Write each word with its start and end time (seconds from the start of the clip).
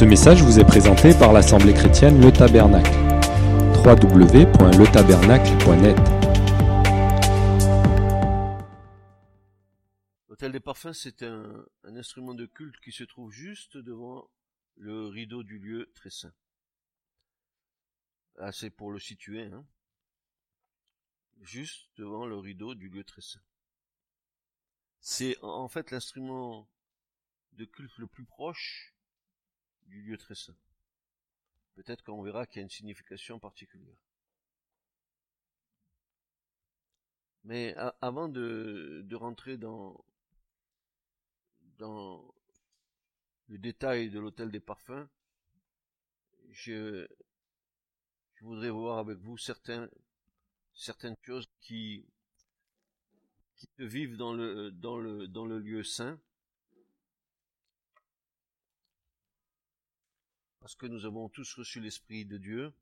Ce 0.00 0.06
message 0.06 0.42
vous 0.42 0.58
est 0.58 0.64
présenté 0.64 1.12
par 1.12 1.34
l'Assemblée 1.34 1.74
chrétienne 1.74 2.22
Le 2.22 2.32
Tabernacle. 2.32 2.90
www.letabernacle.net 3.84 5.98
L'hôtel 10.30 10.52
des 10.52 10.60
parfums, 10.60 10.94
c'est 10.94 11.22
un, 11.22 11.66
un 11.84 11.96
instrument 11.96 12.32
de 12.32 12.46
culte 12.46 12.80
qui 12.80 12.92
se 12.92 13.04
trouve 13.04 13.30
juste 13.30 13.76
devant 13.76 14.30
le 14.76 15.06
rideau 15.06 15.42
du 15.42 15.58
lieu 15.58 15.92
très 15.94 16.08
saint. 16.08 16.32
Là, 18.36 18.52
c'est 18.52 18.70
pour 18.70 18.92
le 18.92 18.98
situer, 18.98 19.50
hein. 19.52 19.66
Juste 21.42 21.90
devant 21.98 22.24
le 22.24 22.38
rideau 22.38 22.74
du 22.74 22.88
lieu 22.88 23.04
très 23.04 23.20
saint. 23.20 23.42
C'est 25.00 25.36
en 25.42 25.68
fait 25.68 25.90
l'instrument 25.90 26.70
de 27.52 27.66
culte 27.66 27.98
le 27.98 28.06
plus 28.06 28.24
proche 28.24 28.94
du 29.90 30.02
lieu 30.02 30.16
très 30.16 30.34
saint. 30.34 30.56
Peut-être 31.74 32.02
qu'on 32.04 32.22
verra 32.22 32.46
qu'il 32.46 32.56
y 32.56 32.60
a 32.60 32.62
une 32.62 32.70
signification 32.70 33.38
particulière. 33.38 33.96
Mais 37.44 37.74
avant 38.00 38.28
de, 38.28 39.14
rentrer 39.14 39.56
dans, 39.56 40.04
le 41.78 43.58
détail 43.58 44.10
de 44.10 44.20
l'hôtel 44.20 44.50
des 44.50 44.60
parfums, 44.60 45.08
je, 46.50 47.08
voudrais 48.42 48.70
voir 48.70 48.98
avec 48.98 49.18
vous 49.18 49.38
certaines 49.38 49.88
choses 51.22 51.48
qui, 51.60 52.06
se 53.56 53.82
vivent 53.82 54.16
dans 54.16 54.32
le 54.34 55.58
lieu 55.58 55.82
saint. 55.82 56.20
Parce 60.60 60.74
que 60.74 60.86
nous 60.86 61.06
avons 61.06 61.28
tous 61.28 61.54
reçu 61.54 61.80
l'Esprit 61.80 62.24
de 62.24 62.36
Dieu. 62.38 62.72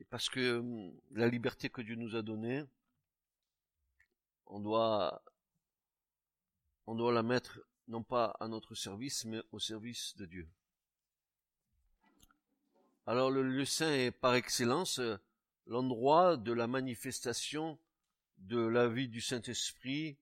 Et 0.00 0.04
parce 0.04 0.28
que 0.28 0.58
hum, 0.58 1.00
la 1.12 1.28
liberté 1.28 1.70
que 1.70 1.80
Dieu 1.80 1.94
nous 1.94 2.16
a 2.16 2.22
donnée, 2.22 2.64
on 4.46 4.60
doit, 4.60 5.22
on 6.86 6.94
doit 6.94 7.12
la 7.12 7.22
mettre 7.22 7.60
non 7.88 8.02
pas 8.02 8.36
à 8.40 8.48
notre 8.48 8.74
service, 8.74 9.24
mais 9.24 9.40
au 9.52 9.58
service 9.58 10.16
de 10.16 10.26
Dieu. 10.26 10.48
Alors 13.06 13.30
le 13.30 13.42
lieu 13.42 13.64
saint 13.64 13.92
est 13.92 14.10
par 14.10 14.34
excellence 14.34 14.98
euh, 14.98 15.16
l'endroit 15.66 16.36
de 16.36 16.52
la 16.52 16.66
manifestation 16.66 17.78
de 18.38 18.58
la 18.58 18.88
vie 18.88 19.08
du 19.08 19.20
Saint-Esprit 19.20 20.16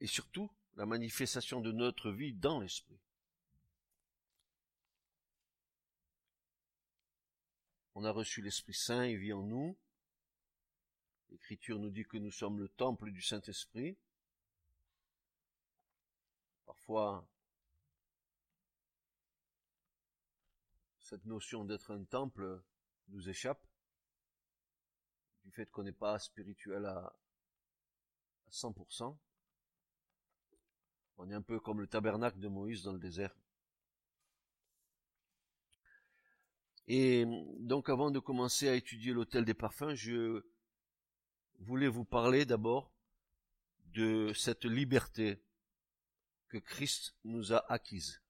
et 0.00 0.06
surtout 0.06 0.50
la 0.76 0.86
manifestation 0.86 1.60
de 1.60 1.72
notre 1.72 2.10
vie 2.10 2.32
dans 2.32 2.60
l'Esprit. 2.60 2.98
On 7.94 8.04
a 8.04 8.10
reçu 8.10 8.40
l'Esprit 8.40 8.74
Saint, 8.74 9.04
il 9.04 9.18
vit 9.18 9.32
en 9.32 9.42
nous. 9.42 9.76
L'Écriture 11.30 11.78
nous 11.78 11.90
dit 11.90 12.04
que 12.04 12.16
nous 12.16 12.30
sommes 12.30 12.58
le 12.58 12.68
temple 12.68 13.10
du 13.10 13.22
Saint-Esprit. 13.22 13.96
Parfois, 16.64 17.28
cette 21.00 21.24
notion 21.26 21.64
d'être 21.64 21.90
un 21.90 22.04
temple 22.04 22.62
nous 23.08 23.28
échappe 23.28 23.66
du 25.44 25.50
fait 25.50 25.70
qu'on 25.70 25.82
n'est 25.82 25.92
pas 25.92 26.18
spirituel 26.18 26.86
à, 26.86 27.14
à 28.46 28.50
100%. 28.50 29.18
On 31.24 31.30
est 31.30 31.34
un 31.34 31.42
peu 31.42 31.60
comme 31.60 31.80
le 31.80 31.86
tabernacle 31.86 32.40
de 32.40 32.48
Moïse 32.48 32.82
dans 32.82 32.92
le 32.92 32.98
désert. 32.98 33.32
Et 36.88 37.24
donc 37.60 37.88
avant 37.88 38.10
de 38.10 38.18
commencer 38.18 38.68
à 38.68 38.74
étudier 38.74 39.12
l'hôtel 39.12 39.44
des 39.44 39.54
parfums, 39.54 39.94
je 39.94 40.42
voulais 41.60 41.86
vous 41.86 42.04
parler 42.04 42.44
d'abord 42.44 42.92
de 43.94 44.32
cette 44.34 44.64
liberté 44.64 45.40
que 46.48 46.58
Christ 46.58 47.14
nous 47.22 47.52
a 47.52 47.72
acquise. 47.72 48.20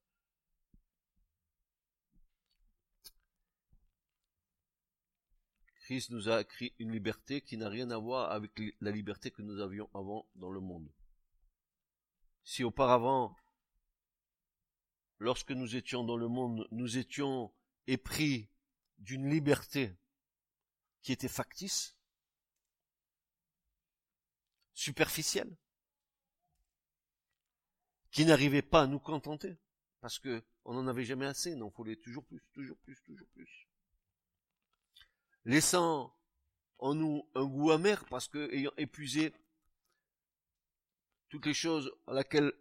Christ 5.76 6.10
nous 6.10 6.28
a 6.28 6.36
acquis 6.36 6.75
une 6.78 6.92
liberté 6.92 7.41
qui 7.41 7.56
n'a 7.56 7.70
rien 7.70 7.91
à 7.91 7.97
voir 7.97 8.32
avec 8.32 8.52
la 8.82 8.91
liberté 8.91 9.31
que 9.31 9.41
nous 9.41 9.60
avions 9.60 9.88
avant 9.94 10.28
dans 10.34 10.50
le 10.50 10.60
monde. 10.60 10.92
Si 12.44 12.64
auparavant, 12.64 13.36
lorsque 15.19 15.53
nous 15.53 15.76
étions 15.76 16.04
dans 16.04 16.16
le 16.16 16.28
monde, 16.28 16.66
nous 16.72 16.98
étions 16.98 17.53
épris 17.86 18.50
d'une 18.98 19.30
liberté 19.30 19.97
qui 21.02 21.12
était 21.12 21.28
factice, 21.28 21.97
superficielle, 24.72 25.56
qui 28.10 28.25
n'arrivait 28.25 28.62
pas 28.62 28.82
à 28.82 28.86
nous 28.86 29.00
contenter, 29.00 29.56
parce 30.00 30.19
que 30.19 30.44
on 30.64 30.75
n'en 30.75 30.86
avait 30.86 31.04
jamais 31.04 31.26
assez, 31.26 31.54
non, 31.56 31.70
faut 31.70 31.84
toujours 31.97 32.25
plus, 32.25 32.42
toujours 32.52 32.76
plus, 32.78 33.00
toujours 33.02 33.28
plus. 33.28 33.69
Laissant 35.44 36.16
en 36.78 36.94
nous 36.94 37.28
un 37.34 37.44
goût 37.44 37.70
amer, 37.70 38.04
parce 38.06 38.28
que 38.28 38.52
ayant 38.52 38.72
épuisé 38.76 39.32
toutes 41.32 41.47
les 41.47 41.54
choses 41.54 41.91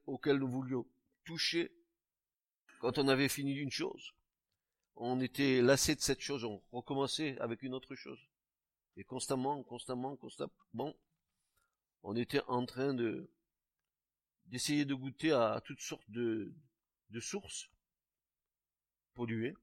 auxquelles 0.05 0.37
nous 0.37 0.47
voulions 0.47 0.87
toucher, 1.25 1.73
quand 2.79 2.97
on 2.99 3.09
avait 3.09 3.27
fini 3.27 3.51
une 3.51 3.69
chose, 3.69 4.13
on 4.95 5.19
était 5.19 5.61
lassé 5.61 5.93
de 5.93 5.99
cette 5.99 6.21
chose, 6.21 6.45
on 6.45 6.63
recommençait 6.71 7.37
avec 7.39 7.63
une 7.63 7.73
autre 7.73 7.95
chose. 7.95 8.29
Et 8.95 9.03
constamment, 9.03 9.61
constamment, 9.63 10.15
constamment, 10.15 10.95
on 12.03 12.15
était 12.15 12.39
en 12.47 12.65
train 12.65 12.93
de 12.93 13.29
d'essayer 14.45 14.85
de 14.85 14.95
goûter 14.95 15.33
à 15.33 15.61
toutes 15.65 15.81
sortes 15.81 16.09
de, 16.09 16.53
de 17.09 17.19
sources 17.19 17.69
polluées. 19.15 19.55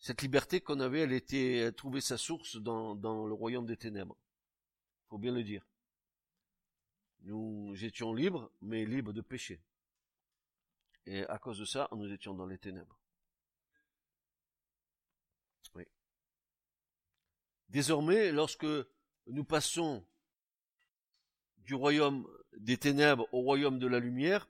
Cette 0.00 0.22
liberté 0.22 0.60
qu'on 0.60 0.80
avait, 0.80 1.02
elle 1.02 1.12
était, 1.12 1.58
elle 1.58 1.74
trouvait 1.74 2.00
sa 2.00 2.18
source 2.18 2.56
dans, 2.56 2.96
dans 2.96 3.26
le 3.28 3.34
royaume 3.34 3.66
des 3.66 3.76
ténèbres. 3.76 4.18
Faut 5.08 5.18
bien 5.18 5.32
le 5.32 5.44
dire. 5.44 5.64
Nous 7.22 7.72
étions 7.84 8.12
libres, 8.12 8.50
mais 8.60 8.84
libres 8.84 9.12
de 9.12 9.20
péché. 9.20 9.60
Et 11.06 11.24
à 11.26 11.38
cause 11.38 11.58
de 11.58 11.64
ça, 11.64 11.88
nous 11.92 12.12
étions 12.12 12.34
dans 12.34 12.46
les 12.46 12.58
ténèbres. 12.58 13.02
Désormais, 17.72 18.32
lorsque 18.32 18.66
nous 19.28 19.44
passons 19.44 20.06
du 21.56 21.74
royaume 21.74 22.28
des 22.58 22.76
ténèbres 22.76 23.26
au 23.32 23.40
royaume 23.40 23.78
de 23.78 23.86
la 23.86 23.98
lumière, 23.98 24.46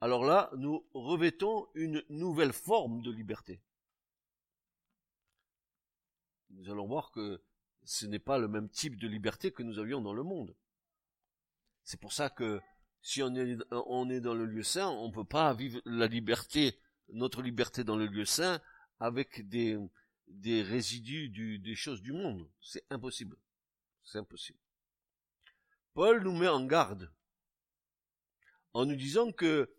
alors 0.00 0.24
là, 0.24 0.50
nous 0.56 0.84
revêtons 0.92 1.68
une 1.74 2.02
nouvelle 2.08 2.52
forme 2.52 3.00
de 3.00 3.12
liberté. 3.12 3.62
Nous 6.50 6.68
allons 6.68 6.88
voir 6.88 7.12
que 7.12 7.40
ce 7.84 8.06
n'est 8.06 8.18
pas 8.18 8.38
le 8.38 8.48
même 8.48 8.68
type 8.68 8.96
de 8.96 9.06
liberté 9.06 9.52
que 9.52 9.62
nous 9.62 9.78
avions 9.78 10.00
dans 10.00 10.14
le 10.14 10.24
monde. 10.24 10.56
C'est 11.84 12.00
pour 12.00 12.12
ça 12.12 12.30
que 12.30 12.60
si 13.02 13.22
on 13.22 13.34
est, 13.34 14.20
dans 14.20 14.34
le 14.34 14.46
lieu 14.46 14.62
saint, 14.62 14.88
on 14.88 15.08
ne 15.08 15.14
peut 15.14 15.24
pas 15.24 15.52
vivre 15.54 15.80
la 15.84 16.06
liberté, 16.06 16.78
notre 17.08 17.42
liberté 17.42 17.82
dans 17.84 17.96
le 17.96 18.06
lieu 18.06 18.24
saint, 18.24 18.60
avec 19.00 19.48
des, 19.48 19.78
résidus 20.62 21.30
du- 21.30 21.58
des 21.58 21.74
choses 21.74 22.02
du 22.02 22.12
monde. 22.12 22.48
C'est 22.60 22.84
impossible. 22.90 23.36
C'est 24.04 24.18
impossible. 24.18 24.58
Paul 25.94 26.22
nous 26.22 26.36
met 26.36 26.48
en 26.48 26.64
garde 26.64 27.10
en 28.72 28.86
nous 28.86 28.96
disant 28.96 29.32
que 29.32 29.74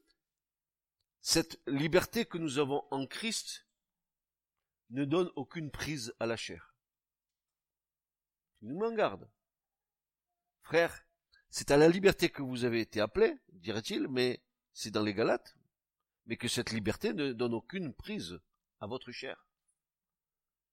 cette 1.21 1.61
liberté 1.67 2.25
que 2.25 2.37
nous 2.37 2.57
avons 2.57 2.83
en 2.91 3.05
Christ 3.05 3.65
ne 4.89 5.05
donne 5.05 5.31
aucune 5.35 5.71
prise 5.71 6.13
à 6.19 6.25
la 6.25 6.35
chair. 6.35 6.75
Il 8.61 8.69
nous 8.69 8.79
met 8.79 8.87
en 8.87 8.93
garde. 8.93 9.29
Frère, 10.63 11.05
c'est 11.51 11.69
à 11.69 11.77
la 11.77 11.89
liberté 11.89 12.29
que 12.29 12.41
vous 12.41 12.63
avez 12.63 12.79
été 12.79 13.01
appelés, 13.01 13.37
dirait-il, 13.51 14.07
mais 14.07 14.41
c'est 14.73 14.89
dans 14.89 15.03
les 15.03 15.13
Galates, 15.13 15.57
mais 16.25 16.37
que 16.37 16.47
cette 16.47 16.71
liberté 16.71 17.13
ne 17.13 17.33
donne 17.33 17.53
aucune 17.53 17.93
prise 17.93 18.39
à 18.79 18.87
votre 18.87 19.11
chair. 19.11 19.45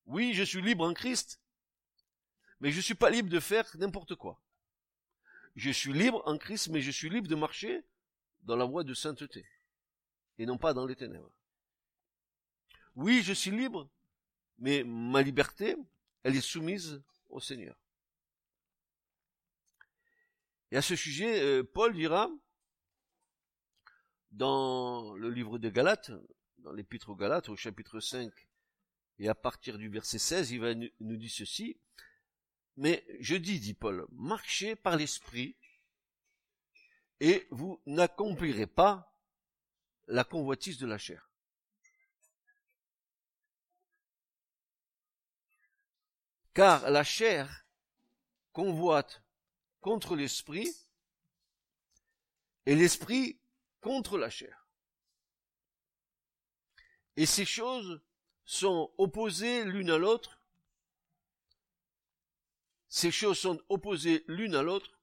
Oui, 0.06 0.34
je 0.34 0.44
suis 0.44 0.62
libre 0.62 0.86
en 0.86 0.94
Christ, 0.94 1.40
mais 2.60 2.70
je 2.70 2.80
suis 2.80 2.94
pas 2.94 3.10
libre 3.10 3.28
de 3.28 3.40
faire 3.40 3.68
n'importe 3.76 4.14
quoi. 4.14 4.40
Je 5.56 5.70
suis 5.70 5.92
libre 5.92 6.22
en 6.26 6.38
Christ, 6.38 6.68
mais 6.68 6.80
je 6.80 6.92
suis 6.92 7.10
libre 7.10 7.26
de 7.26 7.34
marcher 7.34 7.84
dans 8.44 8.56
la 8.56 8.64
voie 8.64 8.84
de 8.84 8.94
sainteté, 8.94 9.44
et 10.38 10.46
non 10.46 10.58
pas 10.58 10.74
dans 10.74 10.86
les 10.86 10.94
ténèbres. 10.94 11.32
Oui, 12.94 13.22
je 13.24 13.32
suis 13.32 13.50
libre, 13.50 13.90
mais 14.58 14.84
ma 14.84 15.22
liberté, 15.22 15.76
elle 16.22 16.36
est 16.36 16.40
soumise 16.40 17.02
au 17.28 17.40
Seigneur. 17.40 17.76
Et 20.70 20.76
à 20.76 20.82
ce 20.82 20.96
sujet, 20.96 21.40
euh, 21.42 21.64
Paul 21.64 21.94
dira, 21.94 22.30
dans 24.30 25.14
le 25.14 25.30
livre 25.30 25.58
des 25.58 25.72
Galates, 25.72 26.10
dans 26.58 26.72
l'épître 26.72 27.08
aux 27.08 27.16
Galates, 27.16 27.48
au 27.48 27.56
chapitre 27.56 28.00
5, 28.00 28.30
et 29.18 29.28
à 29.28 29.34
partir 29.34 29.78
du 29.78 29.88
verset 29.88 30.18
16, 30.18 30.50
il 30.50 30.60
va 30.60 30.74
nous 30.74 31.16
dire 31.16 31.30
ceci. 31.30 31.80
Mais 32.76 33.04
je 33.20 33.34
dis, 33.34 33.58
dit 33.58 33.74
Paul, 33.74 34.06
marchez 34.12 34.76
par 34.76 34.96
l'esprit, 34.96 35.56
et 37.20 37.48
vous 37.50 37.82
n'accomplirez 37.86 38.66
pas 38.66 39.12
la 40.06 40.24
convoitise 40.24 40.78
de 40.78 40.86
la 40.86 40.98
chair. 40.98 41.30
Car 46.54 46.90
la 46.90 47.04
chair 47.04 47.66
convoite 48.52 49.22
contre 49.80 50.16
l'esprit 50.16 50.74
et 52.66 52.74
l'esprit 52.74 53.40
contre 53.80 54.18
la 54.18 54.30
chair. 54.30 54.66
Et 57.16 57.26
ces 57.26 57.44
choses 57.44 58.00
sont 58.44 58.92
opposées 58.98 59.64
l'une 59.64 59.90
à 59.90 59.98
l'autre. 59.98 60.40
Ces 62.88 63.10
choses 63.10 63.38
sont 63.38 63.60
opposées 63.68 64.24
l'une 64.28 64.54
à 64.54 64.62
l'autre. 64.62 64.98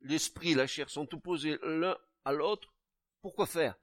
L'esprit 0.00 0.52
et 0.52 0.54
la 0.54 0.66
chair 0.66 0.88
sont 0.88 1.12
opposés 1.14 1.58
l'un 1.62 1.98
à 2.24 2.32
l'autre. 2.32 2.72
Pourquoi 3.20 3.46
faire? 3.46 3.76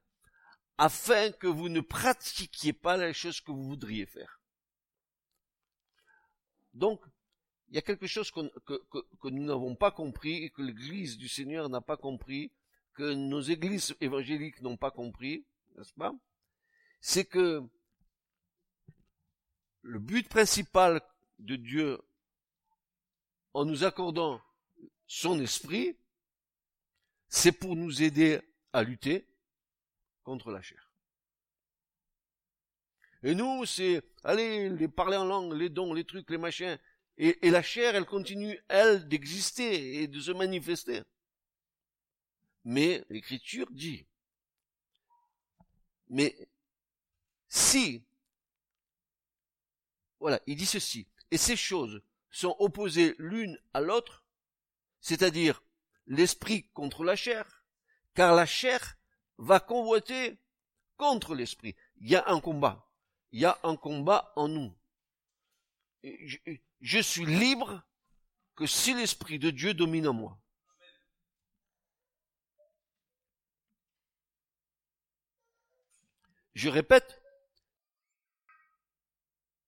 Afin 0.78 1.32
que 1.32 1.46
vous 1.46 1.68
ne 1.68 1.80
pratiquiez 1.80 2.72
pas 2.72 2.96
les 2.96 3.14
choses 3.14 3.40
que 3.40 3.50
vous 3.50 3.64
voudriez 3.64 4.06
faire. 4.06 4.40
Donc, 6.72 7.02
il 7.68 7.74
y 7.74 7.78
a 7.78 7.82
quelque 7.82 8.06
chose 8.06 8.30
que, 8.30 8.48
que, 8.64 9.28
nous 9.28 9.44
n'avons 9.44 9.74
pas 9.74 9.90
compris 9.90 10.44
et 10.44 10.50
que 10.50 10.62
l'Église 10.62 11.18
du 11.18 11.28
Seigneur 11.28 11.68
n'a 11.68 11.80
pas 11.80 11.96
compris, 11.96 12.52
que 12.94 13.12
nos 13.12 13.40
églises 13.40 13.94
évangéliques 14.00 14.62
n'ont 14.62 14.76
pas 14.76 14.90
compris, 14.90 15.44
n'est-ce 15.76 15.92
pas? 15.92 16.14
C'est 17.00 17.24
que 17.24 17.62
le 19.82 19.98
but 19.98 20.28
principal 20.28 21.00
de 21.38 21.56
Dieu 21.56 22.00
en 23.52 23.64
nous 23.64 23.84
accordant 23.84 24.40
son 25.06 25.40
esprit, 25.40 25.96
c'est 27.28 27.52
pour 27.52 27.76
nous 27.76 28.02
aider 28.02 28.40
à 28.72 28.82
lutter 28.82 29.26
contre 30.22 30.50
la 30.50 30.62
chair. 30.62 30.90
Et 33.22 33.34
nous, 33.34 33.64
c'est, 33.64 34.02
allez, 34.24 34.68
les 34.68 34.88
parler 34.88 35.16
en 35.16 35.24
langue, 35.24 35.52
les 35.52 35.68
dons, 35.68 35.94
les 35.94 36.04
trucs, 36.04 36.30
les 36.30 36.38
machins, 36.38 36.78
et, 37.18 37.50
la 37.50 37.62
chair, 37.62 37.94
elle 37.94 38.04
continue, 38.04 38.60
elle, 38.68 39.08
d'exister 39.08 40.02
et 40.02 40.08
de 40.08 40.20
se 40.20 40.32
manifester. 40.32 41.02
Mais 42.64 43.04
l'Écriture 43.08 43.68
dit, 43.70 44.06
mais 46.08 46.36
si, 47.48 48.04
voilà, 50.20 50.40
il 50.46 50.56
dit 50.56 50.66
ceci, 50.66 51.06
et 51.30 51.38
ces 51.38 51.56
choses 51.56 52.02
sont 52.30 52.54
opposées 52.58 53.14
l'une 53.18 53.58
à 53.72 53.80
l'autre, 53.80 54.24
c'est-à-dire 55.00 55.62
l'esprit 56.06 56.68
contre 56.74 57.02
la 57.02 57.16
chair, 57.16 57.64
car 58.14 58.34
la 58.34 58.46
chair 58.46 58.98
va 59.38 59.58
convoiter 59.58 60.38
contre 60.96 61.34
l'esprit. 61.34 61.76
Il 61.98 62.08
y 62.10 62.16
a 62.16 62.28
un 62.28 62.40
combat. 62.40 62.90
Il 63.32 63.40
y 63.40 63.44
a 63.44 63.58
un 63.62 63.76
combat 63.76 64.32
en 64.36 64.48
nous 64.48 64.74
je 66.80 67.00
suis 67.00 67.26
libre 67.26 67.82
que 68.54 68.66
si 68.66 68.94
l'Esprit 68.94 69.38
de 69.38 69.50
Dieu 69.50 69.74
domine 69.74 70.08
en 70.08 70.14
moi. 70.14 70.40
Je 76.54 76.70
répète, 76.70 77.22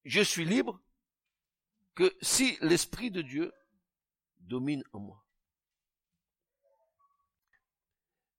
je 0.05 0.21
suis 0.21 0.45
libre 0.45 0.81
que 1.93 2.17
si 2.21 2.57
l'Esprit 2.61 3.11
de 3.11 3.21
Dieu 3.21 3.53
domine 4.39 4.83
en 4.93 4.99
moi. 4.99 5.25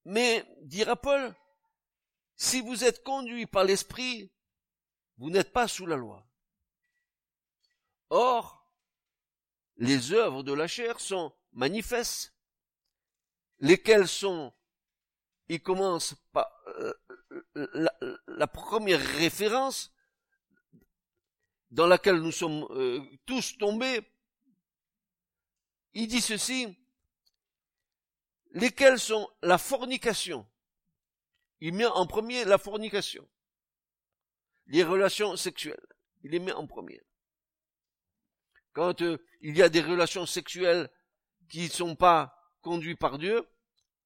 Mais, 0.04 0.44
dira 0.62 0.96
Paul, 0.96 1.36
si 2.34 2.60
vous 2.60 2.82
êtes 2.84 3.04
conduit 3.04 3.46
par 3.46 3.64
l'Esprit, 3.64 4.32
vous 5.18 5.30
n'êtes 5.30 5.52
pas 5.52 5.68
sous 5.68 5.86
la 5.86 5.96
loi. 5.96 6.29
Or, 8.10 8.68
les 9.76 10.12
œuvres 10.12 10.42
de 10.42 10.52
la 10.52 10.66
chair 10.66 10.98
sont 11.00 11.32
manifestes, 11.52 12.34
lesquelles 13.60 14.08
sont, 14.08 14.52
il 15.48 15.62
commence 15.62 16.14
par 16.32 16.50
euh, 16.66 16.92
la, 18.26 18.46
première 18.48 19.00
référence 19.00 19.92
dans 21.70 21.86
laquelle 21.86 22.20
nous 22.20 22.32
sommes 22.32 22.66
euh, 22.70 23.00
tous 23.26 23.56
tombés, 23.58 24.00
il 25.94 26.08
dit 26.08 26.20
ceci, 26.20 26.76
lesquelles 28.50 28.98
sont 28.98 29.30
la 29.42 29.56
fornication? 29.58 30.46
Il 31.60 31.74
met 31.74 31.86
en 31.86 32.06
premier 32.06 32.44
la 32.44 32.58
fornication, 32.58 33.28
les 34.66 34.82
relations 34.82 35.36
sexuelles. 35.36 35.86
Il 36.22 36.32
les 36.32 36.38
met 36.38 36.52
en 36.52 36.66
premier 36.66 37.02
quand 38.72 39.02
euh, 39.02 39.18
il 39.40 39.56
y 39.56 39.62
a 39.62 39.68
des 39.68 39.80
relations 39.80 40.26
sexuelles 40.26 40.90
qui 41.48 41.64
ne 41.64 41.68
sont 41.68 41.96
pas 41.96 42.36
conduites 42.62 42.98
par 42.98 43.18
Dieu, 43.18 43.48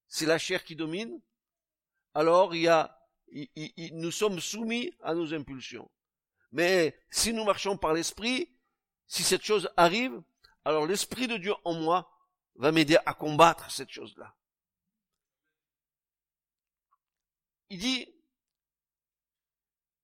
c'est 0.08 0.26
la 0.26 0.38
chair 0.38 0.64
qui 0.64 0.76
domine, 0.76 1.20
alors 2.14 2.54
nous 3.92 4.10
sommes 4.10 4.40
soumis 4.40 4.92
à 5.02 5.14
nos 5.14 5.34
impulsions. 5.34 5.90
Mais 6.52 6.96
si 7.10 7.32
nous 7.32 7.44
marchons 7.44 7.76
par 7.76 7.92
l'esprit, 7.92 8.48
si 9.06 9.22
cette 9.22 9.42
chose 9.42 9.68
arrive, 9.76 10.22
alors 10.64 10.86
l'esprit 10.86 11.26
de 11.26 11.36
Dieu 11.36 11.54
en 11.64 11.74
moi 11.74 12.10
va 12.56 12.70
m'aider 12.70 12.96
à 13.04 13.14
combattre 13.14 13.70
cette 13.70 13.90
chose-là. 13.90 14.34
Il 17.70 17.78
dit, 17.78 18.08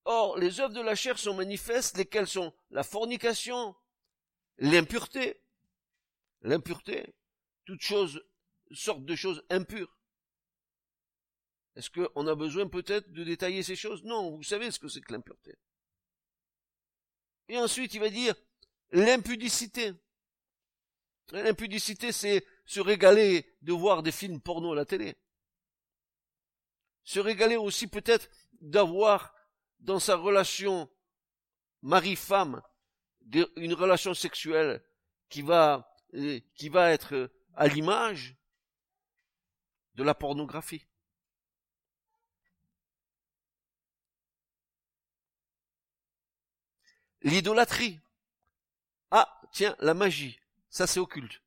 Or, 0.03 0.37
les 0.37 0.59
œuvres 0.59 0.73
de 0.73 0.81
la 0.81 0.95
chair 0.95 1.17
sont 1.17 1.35
manifestes, 1.35 1.95
lesquelles 1.95 2.27
sont 2.27 2.53
la 2.71 2.83
fornication, 2.83 3.75
l'impureté, 4.57 5.41
l'impureté, 6.41 7.13
toute 7.65 7.81
chose, 7.81 8.23
sorte 8.71 9.05
de 9.05 9.15
choses 9.15 9.43
impures. 9.49 9.97
Est-ce 11.75 11.89
qu'on 11.89 12.27
a 12.27 12.35
besoin 12.35 12.67
peut-être 12.67 13.11
de 13.11 13.23
détailler 13.23 13.63
ces 13.63 13.75
choses? 13.75 14.03
Non, 14.03 14.35
vous 14.35 14.43
savez 14.43 14.71
ce 14.71 14.79
que 14.79 14.87
c'est 14.87 15.01
que 15.01 15.13
l'impureté. 15.13 15.55
Et 17.47 17.57
ensuite, 17.57 17.93
il 17.93 17.99
va 17.99 18.09
dire 18.09 18.35
l'impudicité. 18.91 19.93
L'impudicité, 21.31 22.11
c'est 22.11 22.45
se 22.65 22.81
régaler 22.81 23.55
de 23.61 23.71
voir 23.71 24.03
des 24.03 24.11
films 24.11 24.41
porno 24.41 24.73
à 24.73 24.75
la 24.75 24.85
télé. 24.85 25.15
Se 27.03 27.19
régaler 27.19 27.55
aussi 27.55 27.87
peut-être 27.87 28.29
d'avoir 28.59 29.33
dans 29.79 29.99
sa 29.99 30.15
relation 30.15 30.89
mari-femme 31.81 32.61
une 33.55 33.73
relation 33.73 34.13
sexuelle 34.13 34.83
qui 35.29 35.41
va, 35.41 35.95
euh, 36.13 36.39
qui 36.55 36.69
va 36.69 36.91
être 36.91 37.31
à 37.55 37.67
l'image 37.67 38.35
de 39.95 40.03
la 40.03 40.13
pornographie. 40.13 40.85
L'idolâtrie. 47.23 47.99
Ah, 49.11 49.41
tiens, 49.51 49.75
la 49.79 49.93
magie. 49.93 50.39
Ça, 50.69 50.87
c'est 50.87 50.99
occulte. 50.99 51.41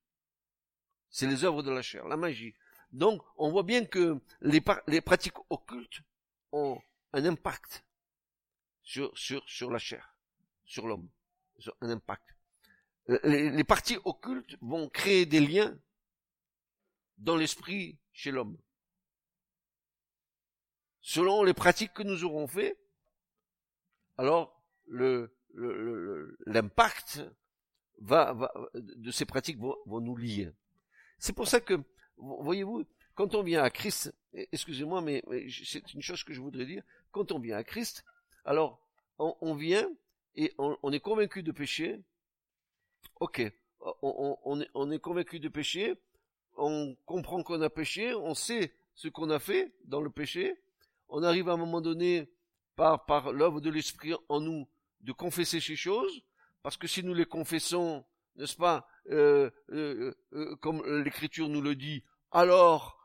C'est 1.10 1.26
les 1.26 1.44
œuvres 1.44 1.62
de 1.62 1.70
la 1.70 1.82
chair, 1.82 2.06
la 2.06 2.16
magie. 2.16 2.54
Donc, 2.92 3.22
on 3.36 3.50
voit 3.50 3.62
bien 3.62 3.84
que 3.84 4.20
les, 4.40 4.62
les 4.86 5.00
pratiques 5.00 5.38
occultes 5.50 6.02
ont 6.52 6.80
un 7.12 7.24
impact 7.24 7.84
sur, 8.82 9.16
sur, 9.16 9.42
sur 9.48 9.70
la 9.70 9.78
chair, 9.78 10.16
sur 10.64 10.86
l'homme 10.86 11.08
un 11.80 11.90
impact. 11.90 12.34
Euh, 13.10 13.18
les, 13.24 13.64
parties 13.64 13.98
occultes 14.04 14.56
vont 14.60 14.88
créer 14.88 15.26
des 15.26 15.40
liens 15.40 15.78
dans 17.18 17.36
l'esprit 17.36 17.98
chez 18.12 18.30
l'homme. 18.30 18.56
Selon 21.00 21.42
les 21.42 21.52
pratiques 21.52 21.92
que 21.92 22.02
nous 22.02 22.24
aurons 22.24 22.46
fait, 22.46 22.78
alors 24.16 24.58
l'impact 26.46 27.20
va, 27.98 28.32
va, 28.32 28.52
de 28.74 29.10
ces 29.10 29.26
pratiques 29.26 29.58
vont, 29.58 29.76
nous 30.00 30.16
lier. 30.16 30.50
C'est 31.18 31.34
pour 31.34 31.46
ça 31.46 31.60
que, 31.60 31.74
voyez-vous, 32.16 32.86
quand 33.14 33.34
on 33.34 33.42
vient 33.42 33.62
à 33.62 33.68
Christ, 33.70 34.14
excusez-moi, 34.32 35.02
mais, 35.02 35.22
c'est 35.50 35.92
une 35.92 36.00
chose 36.02 36.24
que 36.24 36.32
je 36.32 36.40
voudrais 36.40 36.64
dire, 36.64 36.82
quand 37.12 37.32
on 37.32 37.38
vient 37.38 37.58
à 37.58 37.64
Christ, 37.64 38.02
alors 38.46 38.80
on 39.18 39.54
vient 39.54 39.88
et 40.36 40.52
on, 40.58 40.92
est 40.92 41.00
convaincu 41.00 41.42
de 41.42 41.52
péché, 41.52 42.00
ok, 43.20 43.42
on, 44.02 44.60
est, 44.60 44.68
on 44.74 44.90
est 44.90 44.98
convaincu 44.98 45.38
de 45.38 45.48
péché, 45.48 45.94
on 46.56 46.96
comprend 47.04 47.42
qu'on 47.42 47.60
a 47.62 47.70
péché, 47.70 48.14
on 48.14 48.34
sait 48.34 48.74
ce 48.94 49.08
qu'on 49.08 49.30
a 49.30 49.38
fait 49.38 49.74
dans 49.84 50.00
le 50.00 50.10
péché, 50.10 50.56
on 51.08 51.22
arrive 51.22 51.48
à 51.48 51.52
un 51.52 51.56
moment 51.56 51.80
donné, 51.80 52.28
par, 52.76 53.32
l'œuvre 53.32 53.60
de 53.60 53.70
l'Esprit 53.70 54.14
en 54.28 54.40
nous, 54.40 54.68
de 55.00 55.12
confesser 55.12 55.60
ces 55.60 55.76
choses, 55.76 56.22
parce 56.62 56.76
que 56.76 56.88
si 56.88 57.02
nous 57.04 57.14
les 57.14 57.26
confessons, 57.26 58.04
n'est-ce 58.36 58.56
pas, 58.56 58.88
euh, 59.10 59.50
euh, 59.70 60.14
euh, 60.32 60.56
comme 60.56 60.82
l'Écriture 61.02 61.48
nous 61.48 61.62
le 61.62 61.76
dit, 61.76 62.02
alors 62.30 62.98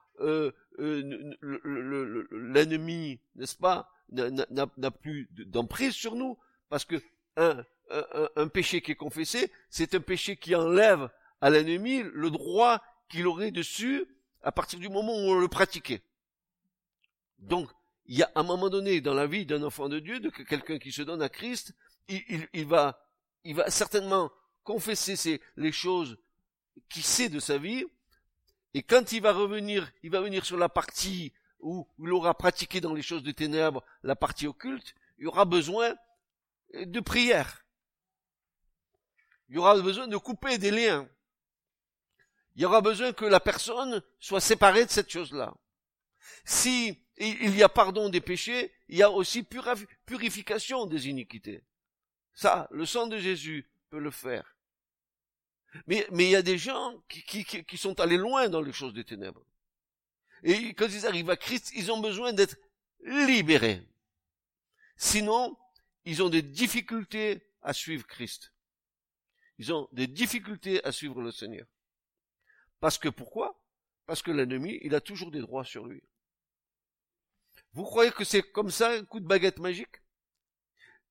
l'ennemi, 2.38 3.22
n'est-ce 3.36 3.56
pas, 3.56 3.92
n'a 4.10 4.92
plus 4.92 5.30
d'emprise 5.32 5.94
sur 5.94 6.16
nous, 6.16 6.38
parce 6.70 6.86
que 6.86 6.96
un, 7.40 8.48
péché 8.48 8.82
qui 8.82 8.92
est 8.92 8.96
confessé, 8.96 9.52
c'est 9.70 9.96
un 9.96 10.00
péché 10.00 10.36
qui 10.36 10.56
enlève 10.56 11.10
à 11.42 11.50
l'ennemi 11.50 12.04
le 12.14 12.30
droit 12.30 12.82
qu'il 13.10 13.28
aurait 13.28 13.52
dessus 13.52 14.06
à 14.44 14.52
partir 14.52 14.80
du 14.80 14.90
moment 14.90 15.14
où 15.14 15.32
on 15.32 15.40
le 15.40 15.48
pratiquait. 15.48 16.02
Donc, 17.40 17.70
il 18.06 18.18
y 18.18 18.24
a 18.24 18.32
un 18.36 18.44
moment 18.44 18.70
donné 18.70 19.02
dans 19.02 19.14
la 19.14 19.28
vie 19.28 19.46
d'un 19.46 19.64
enfant 19.64 19.88
de 19.88 20.00
Dieu, 20.00 20.20
de 20.20 20.30
quelqu'un 20.30 20.80
qui 20.80 20.92
se 20.92 21.02
donne 21.02 21.22
à 21.22 21.30
Christ, 21.30 21.74
il, 22.08 22.48
il, 22.54 22.66
va, 22.66 23.06
il 23.44 23.56
va 23.56 23.70
certainement 23.70 24.32
confesser 24.64 25.42
les 25.58 25.72
choses 25.72 26.18
qu'il 26.90 27.04
sait 27.04 27.30
de 27.30 27.40
sa 27.40 27.58
vie, 27.58 27.86
et 28.74 28.84
quand 28.84 29.12
il 29.12 29.22
va 29.22 29.32
revenir, 29.32 29.92
il 30.04 30.12
va 30.12 30.22
venir 30.22 30.46
sur 30.46 30.58
la 30.58 30.70
partie 30.70 31.34
où 31.60 31.88
il 32.00 32.12
aura 32.14 32.34
pratiqué 32.34 32.82
dans 32.82 32.94
les 32.94 33.02
choses 33.02 33.24
de 33.24 33.32
ténèbres, 33.32 33.84
la 34.04 34.16
partie 34.16 34.48
occulte, 34.48 34.96
il 35.18 35.28
aura 35.28 35.46
besoin 35.46 35.96
de 36.74 37.00
prière. 37.00 37.66
Il 39.50 39.56
y 39.56 39.58
aura 39.58 39.80
besoin 39.82 40.08
de 40.08 40.18
couper 40.18 40.58
des 40.58 40.72
liens. 40.72 41.10
Il 42.56 42.62
y 42.62 42.66
aura 42.66 42.82
besoin 42.82 43.14
que 43.14 43.26
la 43.26 43.40
personne 43.40 44.04
soit 44.20 44.42
séparée 44.42 44.86
de 44.86 44.92
cette 44.92 45.10
chose-là. 45.10 45.54
Si 46.46 47.02
il 47.18 47.56
y 47.56 47.64
a 47.64 47.70
pardon 47.70 48.10
des 48.10 48.22
péchés, 48.22 48.74
il 48.88 48.98
y 48.98 49.04
a 49.04 49.12
aussi 49.12 49.44
purification 50.06 50.86
des 50.86 51.08
iniquités. 51.10 51.64
Ça, 52.34 52.68
le 52.72 52.86
sang 52.86 53.08
de 53.08 53.18
Jésus 53.18 53.70
peut 53.90 54.00
le 54.00 54.12
faire. 54.12 54.56
Mais, 55.86 56.08
il 56.12 56.30
y 56.30 56.36
a 56.36 56.42
des 56.42 56.58
gens 56.58 57.04
qui 57.08 57.78
sont 57.78 58.00
allés 58.00 58.18
loin 58.18 58.50
dans 58.50 58.62
les 58.62 58.74
choses 58.74 58.94
des 58.94 59.04
ténèbres. 59.04 59.46
Et 60.44 60.74
quand 60.74 60.88
ils 60.88 61.06
arrivent 61.06 61.30
à 61.30 61.38
Christ, 61.38 61.72
ils 61.76 61.92
ont 61.92 62.00
besoin 62.00 62.34
d'être 62.34 62.58
libérés. 63.04 63.86
Sinon, 64.96 65.58
ils 66.06 66.24
ont 66.24 66.30
des 66.30 66.42
difficultés 66.42 67.42
à 67.62 67.74
suivre 67.74 68.06
Christ. 68.08 68.54
Ils 69.58 69.74
ont 69.74 69.90
des 69.92 70.08
difficultés 70.08 70.84
à 70.84 70.92
suivre 70.92 71.22
le 71.22 71.32
Seigneur. 71.32 71.68
Parce 72.80 72.98
que 72.98 73.10
pourquoi? 73.10 73.62
Parce 74.06 74.22
que 74.22 74.32
l'ennemi, 74.32 74.80
il 74.82 74.96
a 74.96 75.02
toujours 75.02 75.32
des 75.32 75.42
droits 75.42 75.66
sur 75.66 75.86
lui. 75.86 76.02
Vous 77.74 77.84
croyez 77.84 78.12
que 78.12 78.24
c'est 78.24 78.42
comme 78.42 78.72
ça, 78.72 78.92
un 78.92 79.06
coup 79.06 79.20
de 79.20 79.28
baguette 79.28 79.60
magique? 79.60 80.02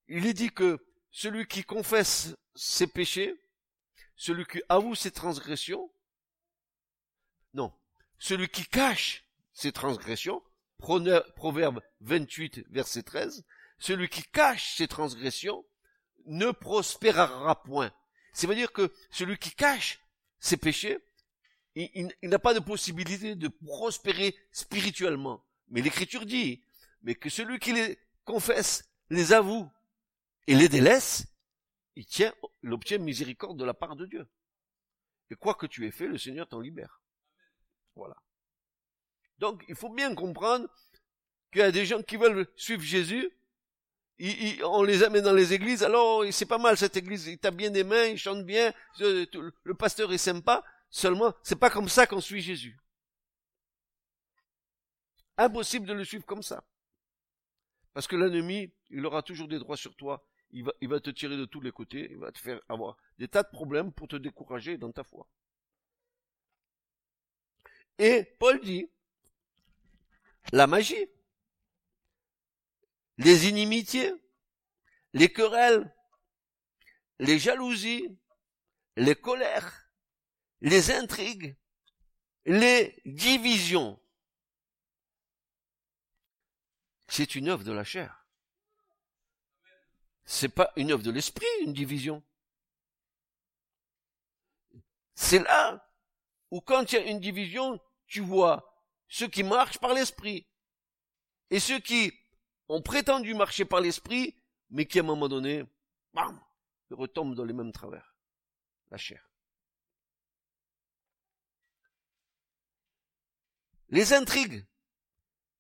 Il 0.09 0.27
est 0.27 0.35
dit 0.35 0.51
que 0.51 0.85
celui 1.11 1.47
qui 1.47 1.63
confesse 1.63 2.35
ses 2.55 2.87
péchés, 2.87 3.39
celui 4.17 4.47
qui 4.47 4.61
avoue 4.69 4.95
ses 4.95 5.13
transgressions, 5.13 5.93
non, 7.55 7.73
celui 8.19 8.49
qui 8.49 8.67
cache 8.67 9.25
ses 9.53 9.73
transgressions, 9.73 10.43
Proverbe 10.79 11.83
28, 12.01 12.65
verset 12.71 13.03
13, 13.03 13.45
celui 13.79 14.09
qui 14.09 14.23
cache 14.23 14.77
ses 14.77 14.89
transgressions 14.89 15.65
ne 16.27 16.51
prospérera 16.51 17.63
point. 17.63 17.93
C'est-à-dire 18.33 18.73
que 18.73 18.93
celui 19.11 19.39
qui 19.39 19.51
cache 19.51 20.01
ses 20.39 20.57
péchés, 20.57 20.99
il, 21.75 22.13
n'a 22.23 22.39
pas 22.39 22.55
de 22.55 22.61
possibilité 22.61 23.35
de 23.35 23.49
prospérer 23.49 24.37
spirituellement. 24.53 25.45
Mais 25.69 25.81
l'Écriture 25.81 26.27
dit, 26.27 26.63
mais 27.03 27.15
que 27.15 27.31
celui 27.31 27.59
qui 27.59 27.73
les 27.73 27.99
confesse, 28.25 28.89
les 29.11 29.33
avoue 29.33 29.71
et 30.47 30.55
les 30.55 30.69
délaisse, 30.69 31.27
il 31.97 32.07
tient, 32.07 32.35
il 32.63 32.73
obtient 32.73 32.99
miséricorde 32.99 33.59
de 33.59 33.65
la 33.65 33.75
part 33.75 33.97
de 33.97 34.07
Dieu. 34.07 34.29
Et 35.31 35.37
quoi 35.37 35.55
que 35.55 35.67
tu 35.67 35.87
aies 35.87 35.91
fait, 35.91 36.07
le 36.07 36.19
Seigneur 36.19 36.49
t'en 36.49 36.61
libère. 36.61 37.01
Voilà. 37.95 38.17
Donc, 39.39 39.65
il 39.69 39.75
faut 39.75 39.91
bien 39.91 40.15
comprendre 40.15 40.69
qu'il 41.53 41.61
y 41.61 41.65
a 41.65 41.71
des 41.71 41.87
gens 41.87 42.03
qui 42.03 42.17
veulent 42.17 42.47
suivre 42.57 42.83
Jésus, 42.83 43.31
on 44.65 44.83
les 44.83 45.03
amène 45.05 45.25
dans 45.25 45.33
les 45.33 45.53
églises, 45.53 45.83
alors 45.83 46.25
c'est 46.33 46.47
pas 46.47 46.59
mal 46.59 46.77
cette 46.77 46.97
église, 46.97 47.27
il 47.27 47.39
tape 47.39 47.55
bien 47.55 47.71
des 47.71 47.85
mains, 47.85 48.07
il 48.07 48.19
chante 48.19 48.45
bien, 48.45 48.73
le 48.99 49.75
pasteur 49.75 50.13
est 50.13 50.19
sympa, 50.19 50.65
seulement 50.91 51.33
c'est 51.43 51.59
pas 51.59 51.71
comme 51.71 51.89
ça 51.89 52.07
qu'on 52.07 52.21
suit 52.21 52.41
Jésus. 52.41 52.79
Impossible 55.37 55.87
de 55.87 55.93
le 55.93 56.05
suivre 56.05 56.27
comme 56.27 56.43
ça. 56.43 56.65
Parce 57.95 58.09
que 58.09 58.17
l'ennemi, 58.17 58.73
il 58.91 59.07
aura 59.07 59.23
toujours 59.23 59.47
des 59.47 59.59
droits 59.59 59.77
sur 59.77 59.95
toi, 59.95 60.25
il 60.51 60.65
va, 60.65 60.73
il 60.81 60.89
va 60.89 60.99
te 60.99 61.11
tirer 61.11 61.37
de 61.37 61.45
tous 61.45 61.61
les 61.61 61.71
côtés, 61.71 62.09
il 62.11 62.19
va 62.19 62.33
te 62.33 62.39
faire 62.39 62.61
avoir 62.69 62.97
des 63.19 63.29
tas 63.29 63.45
de 63.45 63.51
problèmes 63.51 63.93
pour 63.93 64.09
te 64.09 64.17
décourager 64.17 64.79
dans 64.79 64.91
ta 64.91 65.05
foi. 65.05 65.29
Et 67.99 68.25
Paul 68.39 68.61
dit, 68.61 68.89
la 70.53 70.67
magie, 70.67 71.09
les 73.19 73.49
inimitiés, 73.49 74.15
les 75.13 75.33
querelles, 75.33 75.95
les 77.19 77.39
jalousies, 77.39 78.17
les 78.97 79.17
colères, 79.17 79.91
les 80.61 80.91
intrigues, 80.93 81.57
les 82.47 83.01
divisions. 83.05 84.01
C'est 87.09 87.35
une 87.35 87.49
œuvre 87.49 87.65
de 87.65 87.73
la 87.73 87.85
chair. 87.85 88.27
C'est 90.25 90.49
pas 90.49 90.73
une 90.77 90.93
œuvre 90.93 91.03
de 91.03 91.11
l'esprit, 91.11 91.47
une 91.63 91.73
division. 91.73 92.23
C'est 95.15 95.39
là 95.41 95.85
où 96.51 96.61
quand 96.61 96.93
il 96.93 96.95
y 96.95 96.99
a 96.99 97.11
une 97.11 97.19
division, 97.19 97.81
tu 98.07 98.21
vois 98.21 98.85
ceux 99.09 99.27
qui 99.27 99.43
marchent 99.43 99.79
par 99.79 99.95
l'esprit 99.95 100.47
et 101.51 101.61
ceux 101.61 101.81
qui 101.81 102.13
ont 102.69 102.83
prétendu 102.83 103.35
marcher 103.35 103.65
par 103.65 103.81
l'esprit, 103.81 104.37
mais 104.71 104.87
qui 104.87 104.99
à 104.99 105.03
un 105.03 105.07
moment 105.07 105.29
donné, 105.29 105.65
bam, 106.15 106.41
retombent 106.91 107.35
dans 107.35 107.45
les 107.45 107.53
mêmes 107.53 107.73
travers. 107.73 108.15
La 108.91 108.99
chair. 108.99 109.29
Les 113.91 114.13
intrigues, 114.13 114.67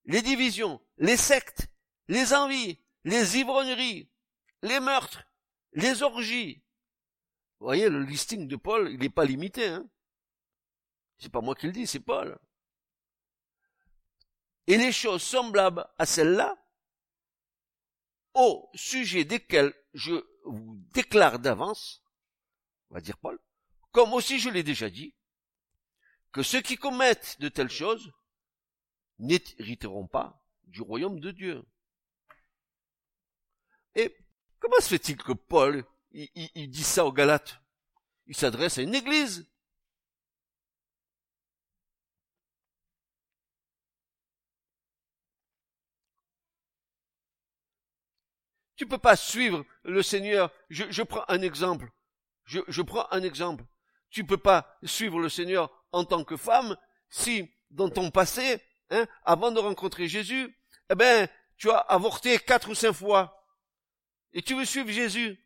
les 0.04 0.22
divisions, 0.22 0.80
les 0.98 1.16
sectes, 1.16 1.68
les 2.08 2.34
envies, 2.34 2.78
les 3.04 3.38
ivrogneries, 3.38 4.10
les 4.62 4.80
meurtres, 4.80 5.24
les 5.72 6.02
orgies. 6.02 6.62
Vous 7.58 7.66
voyez, 7.66 7.88
le 7.88 8.02
listing 8.02 8.46
de 8.46 8.56
Paul, 8.56 8.90
il 8.90 8.98
n'est 8.98 9.08
pas 9.08 9.24
limité, 9.24 9.68
hein. 9.68 9.88
C'est 11.18 11.32
pas 11.32 11.40
moi 11.40 11.54
qui 11.54 11.66
le 11.66 11.72
dis, 11.72 11.86
c'est 11.86 12.00
Paul. 12.00 12.38
Et 14.66 14.76
les 14.76 14.92
choses 14.92 15.22
semblables 15.22 15.88
à 15.98 16.06
celles-là 16.06 16.56
au 18.38 18.70
sujet 18.74 19.24
desquels 19.24 19.74
je 19.94 20.12
vous 20.44 20.78
déclare 20.94 21.40
d'avance, 21.40 22.02
va 22.90 23.00
dire 23.00 23.18
Paul, 23.18 23.38
comme 23.90 24.14
aussi 24.14 24.38
je 24.38 24.48
l'ai 24.48 24.62
déjà 24.62 24.88
dit, 24.88 25.14
que 26.30 26.42
ceux 26.42 26.60
qui 26.60 26.76
commettent 26.76 27.40
de 27.40 27.48
telles 27.48 27.70
choses 27.70 28.12
n'hériteront 29.18 30.06
pas 30.06 30.40
du 30.64 30.82
royaume 30.82 31.18
de 31.18 31.32
Dieu. 31.32 31.66
Et 33.96 34.16
comment 34.60 34.78
se 34.80 34.88
fait-il 34.88 35.16
que 35.16 35.32
Paul, 35.32 35.84
il 36.12 36.70
dit 36.70 36.84
ça 36.84 37.04
aux 37.04 37.12
Galates? 37.12 37.60
Il 38.26 38.36
s'adresse 38.36 38.78
à 38.78 38.82
une 38.82 38.94
église. 38.94 39.50
Tu 48.78 48.86
peux 48.86 48.98
pas 48.98 49.16
suivre 49.16 49.66
le 49.82 50.02
Seigneur. 50.02 50.52
Je, 50.70 51.02
prends 51.02 51.24
un 51.26 51.42
exemple. 51.42 51.90
Je, 52.44 52.60
je, 52.68 52.80
prends 52.80 53.08
un 53.10 53.24
exemple. 53.24 53.64
Tu 54.08 54.24
peux 54.24 54.38
pas 54.38 54.78
suivre 54.84 55.18
le 55.18 55.28
Seigneur 55.28 55.84
en 55.90 56.04
tant 56.04 56.22
que 56.22 56.36
femme 56.36 56.76
si, 57.10 57.50
dans 57.70 57.90
ton 57.90 58.12
passé, 58.12 58.62
hein, 58.90 59.06
avant 59.24 59.50
de 59.50 59.58
rencontrer 59.58 60.06
Jésus, 60.06 60.56
eh 60.90 60.94
ben, 60.94 61.28
tu 61.56 61.70
as 61.70 61.78
avorté 61.78 62.38
quatre 62.38 62.70
ou 62.70 62.74
cinq 62.76 62.92
fois. 62.92 63.44
Et 64.32 64.42
tu 64.42 64.54
veux 64.54 64.64
suivre 64.64 64.90
Jésus. 64.90 65.44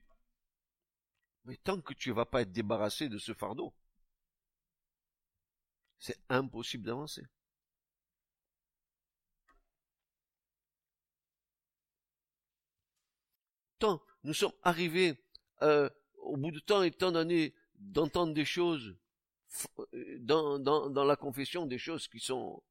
Mais 1.44 1.56
tant 1.56 1.80
que 1.80 1.94
tu 1.94 2.12
vas 2.12 2.26
pas 2.26 2.42
être 2.42 2.52
débarrassé 2.52 3.08
de 3.08 3.16
ce 3.16 3.32
fardeau, 3.32 3.74
c'est 5.98 6.20
impossible 6.28 6.84
d'avancer. 6.84 7.22
Nous 14.24 14.34
sommes 14.34 14.52
arrivés 14.62 15.14
euh, 15.62 15.88
au 16.18 16.36
bout 16.36 16.50
de 16.50 16.60
temps 16.60 16.82
et 16.82 16.90
tant 16.90 17.12
d'années 17.12 17.54
d'entendre 17.74 18.32
des 18.34 18.44
choses 18.44 18.96
euh, 19.94 20.18
dans, 20.18 21.04
la 21.04 21.16
confession, 21.16 21.66
des 21.66 21.78
choses 21.78 22.08
qui 22.08 22.20
sont 22.20 22.62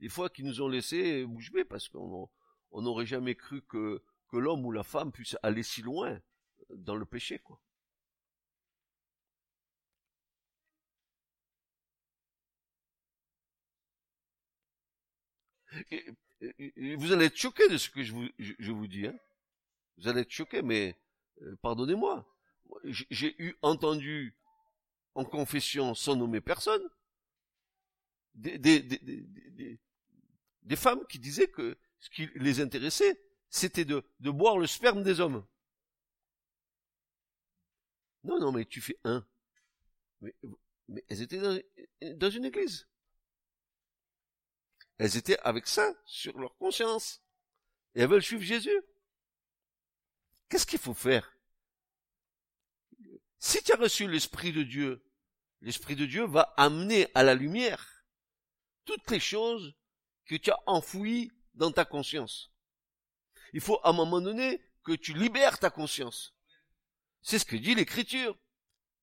des 0.00 0.08
fois 0.08 0.28
qui 0.28 0.42
nous 0.42 0.60
ont 0.60 0.68
laissé 0.68 1.24
bouche 1.24 1.52
bée 1.52 1.64
parce 1.64 1.88
qu'on 1.88 2.28
on 2.72 2.82
n'aurait 2.82 3.06
jamais 3.06 3.34
cru 3.34 3.62
que, 3.62 4.02
l'homme 4.32 4.66
ou 4.66 4.72
la 4.72 4.82
femme 4.82 5.12
puisse 5.12 5.34
aller 5.42 5.62
si 5.62 5.80
loin 5.80 6.20
dans 6.68 6.94
le 6.94 7.06
péché, 7.06 7.38
quoi. 7.38 7.58
vous 16.96 17.12
allez 17.12 17.26
être 17.26 17.36
choqué 17.36 17.68
de 17.68 17.78
ce 17.78 17.88
que 17.88 18.02
je 18.02 18.12
vous, 18.12 18.28
je, 18.38 18.72
vous 18.72 18.86
dis. 18.86 19.06
Hein. 19.06 19.18
Vous 19.98 20.08
allez 20.08 20.22
être 20.22 20.30
choqué, 20.30 20.62
mais 20.62 20.98
euh, 21.42 21.56
pardonnez-moi. 21.62 22.26
J'ai 22.84 23.40
eu 23.42 23.56
entendu 23.62 24.36
en 25.14 25.24
confession 25.24 25.94
sans 25.94 26.16
nommer 26.16 26.40
personne 26.40 26.82
des, 28.36 28.58
des, 28.58 28.80
des, 28.82 29.80
des, 30.62 30.76
femmes 30.76 31.06
qui 31.08 31.18
disaient 31.18 31.48
que 31.48 31.78
ce 31.98 32.10
qui 32.10 32.28
les 32.34 32.60
intéressait, 32.60 33.18
c'était 33.48 33.84
de, 33.84 34.04
de 34.20 34.30
boire 34.30 34.58
le 34.58 34.66
sperme 34.66 35.02
des 35.02 35.20
hommes. 35.20 35.46
Non, 38.24 38.38
non, 38.38 38.52
mais 38.52 38.64
tu 38.66 38.80
fais 38.80 38.98
un. 39.04 39.26
Mais, 40.20 40.34
mais 40.88 41.04
elles 41.08 41.22
étaient 41.22 41.40
dans, 41.40 41.58
dans 42.18 42.30
une 42.30 42.44
église. 42.44 42.86
Elles 44.98 45.16
étaient 45.16 45.38
avec 45.40 45.66
ça 45.66 45.94
sur 46.04 46.38
leur 46.38 46.56
conscience. 46.56 47.22
Et 47.94 48.00
elles 48.00 48.08
veulent 48.08 48.22
suivre 48.22 48.42
Jésus. 48.42 48.82
Qu'est-ce 50.48 50.66
qu'il 50.66 50.78
faut 50.78 50.94
faire? 50.94 51.32
Si 53.38 53.62
tu 53.62 53.72
as 53.72 53.76
reçu 53.76 54.08
l'Esprit 54.08 54.52
de 54.52 54.62
Dieu, 54.62 55.04
l'Esprit 55.60 55.96
de 55.96 56.06
Dieu 56.06 56.24
va 56.24 56.54
amener 56.56 57.08
à 57.14 57.22
la 57.22 57.34
lumière 57.34 58.04
toutes 58.84 59.10
les 59.10 59.20
choses 59.20 59.74
que 60.26 60.36
tu 60.36 60.50
as 60.50 60.58
enfouies 60.66 61.32
dans 61.54 61.72
ta 61.72 61.84
conscience. 61.84 62.52
Il 63.52 63.60
faut 63.60 63.80
à 63.82 63.90
un 63.90 63.92
moment 63.92 64.20
donné 64.20 64.62
que 64.84 64.92
tu 64.92 65.14
libères 65.14 65.58
ta 65.58 65.70
conscience. 65.70 66.34
C'est 67.22 67.38
ce 67.38 67.44
que 67.44 67.56
dit 67.56 67.74
l'Écriture. 67.74 68.36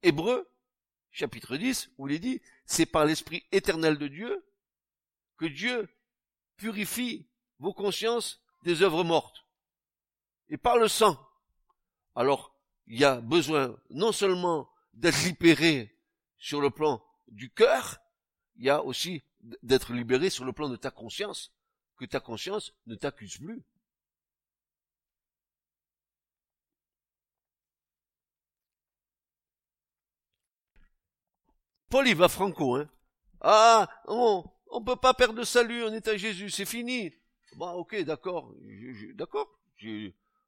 Hébreu, 0.02 0.50
chapitre 1.12 1.58
10, 1.58 1.92
où 1.98 2.08
il 2.08 2.16
est 2.16 2.20
dit, 2.20 2.42
c'est 2.66 2.86
par 2.86 3.06
l'Esprit 3.06 3.46
éternel 3.52 3.98
de 3.98 4.08
Dieu 4.08 4.46
que 5.38 5.46
Dieu 5.46 5.90
purifie 6.58 7.28
vos 7.60 7.74
consciences 7.74 8.42
des 8.64 8.82
œuvres 8.82 9.04
mortes. 9.04 9.46
Et 10.50 10.58
par 10.58 10.78
le 10.78 10.88
sang. 10.88 11.18
Alors, 12.15 12.55
il 12.88 13.00
y 13.00 13.05
a 13.05 13.22
besoin 13.22 13.75
non 13.89 14.12
seulement 14.12 14.70
d'être 14.93 15.24
libéré 15.24 15.96
sur 16.38 16.62
le 16.62 16.70
plan 16.70 17.03
du 17.27 17.50
cœur, 17.51 18.00
il 18.58 18.65
y 18.65 18.70
a 18.70 18.84
aussi 18.84 19.24
d'être 19.62 19.93
libéré 19.93 20.29
sur 20.29 20.46
le 20.46 20.53
plan 20.53 20.70
de 20.70 20.75
ta 20.75 20.91
conscience, 20.91 21.51
que 21.98 22.05
ta 22.05 22.20
conscience 22.20 22.74
ne 22.88 22.96
t'accuse 22.96 23.38
plus. 23.38 23.63
Paul 31.89 32.08
y 32.08 32.13
va 32.13 32.27
franco, 32.27 32.75
hein. 32.75 32.89
Ah, 33.41 33.88
on, 34.08 34.43
on 34.72 34.84
peut 34.84 34.96
pas 34.96 35.13
perdre 35.13 35.36
le 35.36 35.46
salut, 35.46 35.84
on 35.84 35.93
est 35.93 36.08
à 36.08 36.17
Jésus, 36.17 36.50
c'est 36.50 36.65
fini. 36.65 37.13
Bah 37.58 37.74
ok, 37.75 38.01
d'accord, 38.03 38.53
d'accord. 39.15 39.48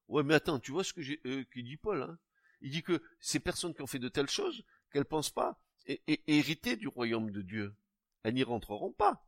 Ouais, 0.07 0.23
mais 0.23 0.35
attends, 0.35 0.59
tu 0.59 0.71
vois 0.71 0.83
ce 0.83 0.93
que 0.93 1.01
j'ai, 1.01 1.19
euh, 1.25 1.43
dit 1.55 1.77
Paul, 1.77 2.03
hein 2.03 2.17
Il 2.61 2.71
dit 2.71 2.83
que 2.83 3.01
ces 3.19 3.39
personnes 3.39 3.73
qui 3.73 3.81
ont 3.81 3.87
fait 3.87 3.99
de 3.99 4.09
telles 4.09 4.29
choses, 4.29 4.63
qu'elles 4.91 5.05
pensent 5.05 5.31
pas 5.31 5.59
et, 5.87 6.01
hériter 6.27 6.75
du 6.75 6.87
royaume 6.87 7.31
de 7.31 7.41
Dieu, 7.41 7.75
elles 8.23 8.33
n'y 8.33 8.43
rentreront 8.43 8.91
pas. 8.91 9.27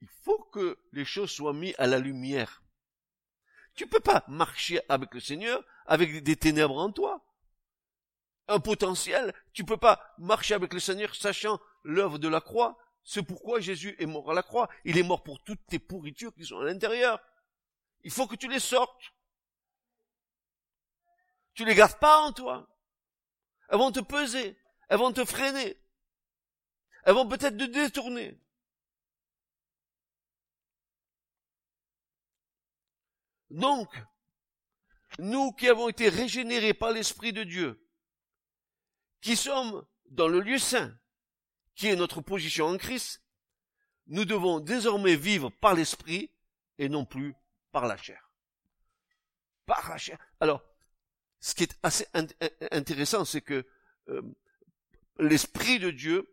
Il 0.00 0.08
faut 0.22 0.42
que 0.52 0.78
les 0.92 1.04
choses 1.04 1.30
soient 1.30 1.52
mises 1.52 1.74
à 1.78 1.86
la 1.86 1.98
lumière. 1.98 2.62
Tu 3.74 3.86
peux 3.86 4.00
pas 4.00 4.24
marcher 4.28 4.80
avec 4.88 5.14
le 5.14 5.20
Seigneur 5.20 5.64
avec 5.86 6.22
des 6.22 6.36
ténèbres 6.36 6.78
en 6.78 6.90
toi. 6.92 7.24
Un 8.48 8.60
potentiel, 8.60 9.32
tu 9.52 9.64
peux 9.64 9.76
pas 9.76 10.14
marcher 10.18 10.54
avec 10.54 10.72
le 10.72 10.80
Seigneur 10.80 11.14
sachant 11.14 11.60
l'œuvre 11.84 12.18
de 12.18 12.28
la 12.28 12.40
croix 12.40 12.78
c'est 13.04 13.22
pourquoi 13.22 13.60
Jésus 13.60 13.96
est 13.98 14.06
mort 14.06 14.30
à 14.30 14.34
la 14.34 14.42
croix. 14.42 14.68
Il 14.84 14.98
est 14.98 15.02
mort 15.02 15.22
pour 15.22 15.42
toutes 15.42 15.64
tes 15.66 15.78
pourritures 15.78 16.34
qui 16.34 16.44
sont 16.44 16.60
à 16.60 16.64
l'intérieur. 16.64 17.20
Il 18.02 18.10
faut 18.10 18.26
que 18.26 18.36
tu 18.36 18.48
les 18.48 18.60
sortes. 18.60 19.12
Tu 21.60 21.66
les 21.66 21.74
gardes 21.74 21.98
pas 21.98 22.22
en 22.22 22.32
toi. 22.32 22.66
Elles 23.68 23.76
vont 23.76 23.92
te 23.92 24.00
peser. 24.00 24.58
Elles 24.88 24.98
vont 24.98 25.12
te 25.12 25.26
freiner. 25.26 25.78
Elles 27.04 27.12
vont 27.12 27.28
peut-être 27.28 27.58
te 27.58 27.64
détourner. 27.64 28.40
Donc, 33.50 33.94
nous 35.18 35.52
qui 35.52 35.68
avons 35.68 35.90
été 35.90 36.08
régénérés 36.08 36.72
par 36.72 36.92
l'Esprit 36.92 37.34
de 37.34 37.44
Dieu, 37.44 37.86
qui 39.20 39.36
sommes 39.36 39.86
dans 40.06 40.28
le 40.28 40.40
lieu 40.40 40.58
saint, 40.58 40.98
qui 41.74 41.88
est 41.88 41.96
notre 41.96 42.22
position 42.22 42.68
en 42.68 42.78
Christ, 42.78 43.22
nous 44.06 44.24
devons 44.24 44.60
désormais 44.60 45.14
vivre 45.14 45.50
par 45.50 45.74
l'esprit 45.74 46.32
et 46.78 46.88
non 46.88 47.04
plus 47.04 47.34
par 47.70 47.84
la 47.84 47.98
chair. 47.98 48.32
Par 49.66 49.90
la 49.90 49.98
chair. 49.98 50.18
Alors, 50.40 50.69
ce 51.40 51.54
qui 51.54 51.64
est 51.64 51.78
assez 51.82 52.06
intéressant, 52.70 53.24
c'est 53.24 53.40
que 53.40 53.66
euh, 54.08 54.22
l'esprit 55.18 55.78
de 55.78 55.90
Dieu, 55.90 56.30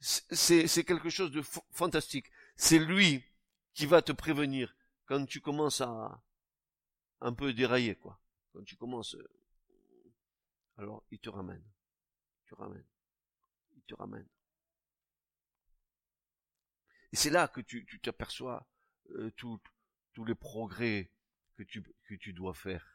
c'est 0.00 0.84
quelque 0.84 1.10
chose 1.10 1.32
de 1.32 1.42
fantastique. 1.72 2.30
C'est 2.56 2.78
lui 2.78 3.24
qui 3.72 3.86
va 3.86 4.00
te 4.00 4.12
prévenir 4.12 4.76
quand 5.06 5.26
tu 5.26 5.40
commences 5.40 5.80
à 5.80 6.22
un 7.20 7.32
peu 7.32 7.52
dérailler, 7.52 7.96
quoi. 7.96 8.20
Quand 8.52 8.62
tu 8.62 8.76
commences, 8.76 9.16
euh, 9.16 9.28
alors 10.76 11.04
il 11.10 11.18
te 11.18 11.30
ramène, 11.30 11.64
il 12.44 12.48
te 12.50 12.54
ramène, 12.54 12.86
il 13.76 13.82
te 13.82 13.94
ramène. 13.94 14.28
Et 17.12 17.16
c'est 17.16 17.30
là 17.30 17.48
que 17.48 17.60
tu 17.60 18.00
t'aperçois 18.00 18.68
euh, 19.10 19.30
tous 19.32 19.60
les 20.24 20.34
progrès 20.34 21.10
que 21.56 21.64
tu, 21.64 21.82
que 21.82 22.14
tu 22.14 22.32
dois 22.32 22.54
faire 22.54 22.93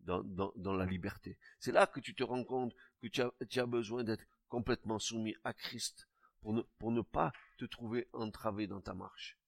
dans, 0.00 0.74
la 0.74 0.86
liberté. 0.86 1.38
C'est 1.58 1.72
là 1.72 1.86
que 1.86 2.00
tu 2.00 2.14
te 2.14 2.22
rends 2.22 2.44
compte 2.44 2.74
que 3.00 3.08
tu 3.08 3.22
as, 3.22 3.32
tu 3.48 3.60
as 3.60 3.66
besoin 3.66 4.04
d'être 4.04 4.24
complètement 4.48 4.98
soumis 4.98 5.36
à 5.44 5.52
Christ 5.52 6.08
pour 6.40 6.52
ne, 6.52 6.62
pour 6.78 6.90
ne 6.90 7.02
pas 7.02 7.32
te 7.58 7.64
trouver 7.64 8.08
entravé 8.12 8.66
dans 8.66 8.80
ta 8.80 8.94
marche. 8.94 9.38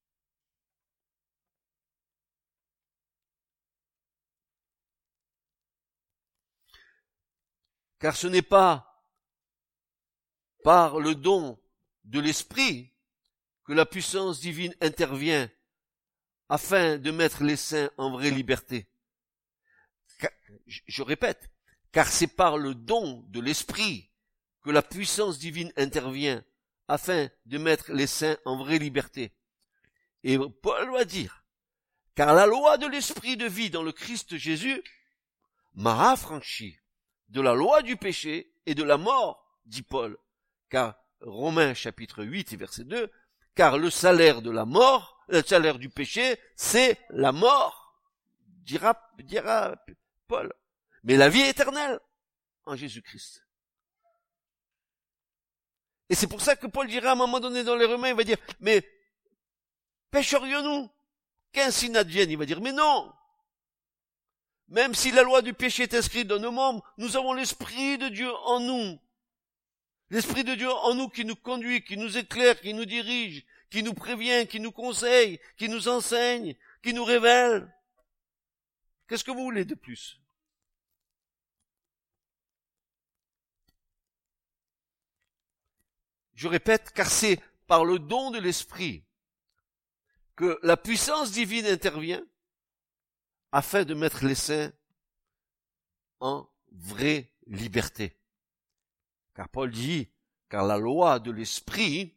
Car 7.99 8.15
ce 8.15 8.27
n'est 8.27 8.41
pas 8.41 9.05
par 10.63 10.99
le 10.99 11.15
don 11.15 11.59
de 12.03 12.19
l'esprit 12.19 12.93
que 13.65 13.73
la 13.73 13.85
puissance 13.85 14.41
divine 14.41 14.75
intervient 14.81 15.49
afin 16.49 16.97
de 16.97 17.11
mettre 17.11 17.43
les 17.43 17.55
saints 17.55 17.89
en 17.97 18.11
vraie 18.11 18.29
liberté. 18.29 18.87
Je 20.67 21.01
répète, 21.01 21.49
car 21.91 22.07
c'est 22.07 22.27
par 22.27 22.57
le 22.57 22.75
don 22.75 23.23
de 23.29 23.39
l'Esprit 23.39 24.09
que 24.63 24.71
la 24.71 24.81
puissance 24.81 25.39
divine 25.39 25.71
intervient 25.77 26.43
afin 26.87 27.29
de 27.45 27.57
mettre 27.57 27.91
les 27.91 28.07
saints 28.07 28.37
en 28.45 28.57
vraie 28.57 28.79
liberté. 28.79 29.33
Et 30.23 30.37
Paul 30.61 30.91
va 30.91 31.05
dire, 31.05 31.43
car 32.15 32.33
la 32.33 32.45
loi 32.45 32.77
de 32.77 32.87
l'Esprit 32.87 33.37
de 33.37 33.45
vie 33.45 33.69
dans 33.69 33.83
le 33.83 33.91
Christ 33.91 34.37
Jésus 34.37 34.81
m'a 35.73 36.11
affranchi 36.11 36.77
de 37.29 37.41
la 37.41 37.53
loi 37.53 37.81
du 37.81 37.97
péché 37.97 38.53
et 38.65 38.75
de 38.75 38.83
la 38.83 38.97
mort, 38.97 39.59
dit 39.65 39.81
Paul, 39.81 40.17
car 40.69 40.95
Romains 41.21 41.73
chapitre 41.73 42.23
8 42.23 42.55
verset 42.57 42.83
2, 42.83 43.11
car 43.55 43.77
le 43.77 43.89
salaire 43.89 44.41
de 44.41 44.51
la 44.51 44.65
mort, 44.65 45.23
le 45.27 45.41
salaire 45.41 45.79
du 45.79 45.89
péché, 45.89 46.37
c'est 46.55 46.99
la 47.09 47.31
mort, 47.31 47.99
dira 48.65 48.95
Mais 51.03 51.17
la 51.17 51.29
vie 51.29 51.41
éternelle 51.41 51.99
en 52.65 52.75
Jésus-Christ. 52.75 53.45
Et 56.09 56.15
c'est 56.15 56.27
pour 56.27 56.41
ça 56.41 56.55
que 56.55 56.67
Paul 56.67 56.87
dira 56.87 57.09
à 57.09 57.11
un 57.13 57.15
moment 57.15 57.39
donné 57.39 57.63
dans 57.63 57.75
les 57.75 57.85
Romains, 57.85 58.09
il 58.09 58.15
va 58.15 58.23
dire, 58.23 58.37
mais 58.59 58.87
pécherions-nous 60.11 60.89
Qu'ainsi 61.53 61.89
n'advienne 61.89 62.31
Il 62.31 62.37
va 62.37 62.45
dire, 62.45 62.59
mais 62.59 62.73
non 62.73 63.13
Même 64.67 64.95
si 64.95 65.11
la 65.11 65.21
loi 65.21 65.41
du 65.41 65.53
péché 65.53 65.83
est 65.83 65.93
inscrite 65.93 66.27
dans 66.27 66.39
nos 66.39 66.51
membres, 66.51 66.83
nous 66.97 67.15
avons 67.15 67.33
l'Esprit 67.33 67.97
de 67.97 68.09
Dieu 68.09 68.31
en 68.45 68.59
nous. 68.59 68.99
L'Esprit 70.09 70.43
de 70.43 70.55
Dieu 70.55 70.69
en 70.69 70.95
nous 70.95 71.09
qui 71.09 71.25
nous 71.25 71.35
conduit, 71.35 71.83
qui 71.83 71.95
nous 71.95 72.17
éclaire, 72.17 72.59
qui 72.59 72.73
nous 72.73 72.85
dirige, 72.85 73.45
qui 73.69 73.83
nous 73.83 73.93
prévient, 73.93 74.47
qui 74.47 74.59
nous 74.59 74.71
conseille, 74.71 75.39
qui 75.57 75.69
nous 75.69 75.87
enseigne, 75.87 76.55
qui 76.81 76.93
nous 76.93 77.05
révèle. 77.05 77.71
Qu'est-ce 79.07 79.23
que 79.23 79.31
vous 79.31 79.43
voulez 79.43 79.65
de 79.65 79.75
plus? 79.75 80.22
Je 86.43 86.49
répète, 86.49 86.91
car 86.91 87.09
c'est 87.09 87.39
par 87.67 87.85
le 87.85 87.99
don 87.99 88.29
de 88.29 88.37
l'Esprit 88.37 89.05
que 90.35 90.59
la 90.61 90.75
puissance 90.75 91.31
divine 91.31 91.65
intervient 91.65 92.21
afin 93.53 93.85
de 93.85 93.93
mettre 93.93 94.25
les 94.25 94.35
saints 94.35 94.73
en 96.19 96.45
vraie 96.69 97.31
liberté. 97.47 98.19
Car 99.33 99.47
Paul 99.47 99.71
dit, 99.71 100.09
car 100.49 100.65
la 100.65 100.77
loi 100.77 101.21
de 101.21 101.31
l'esprit 101.31 102.13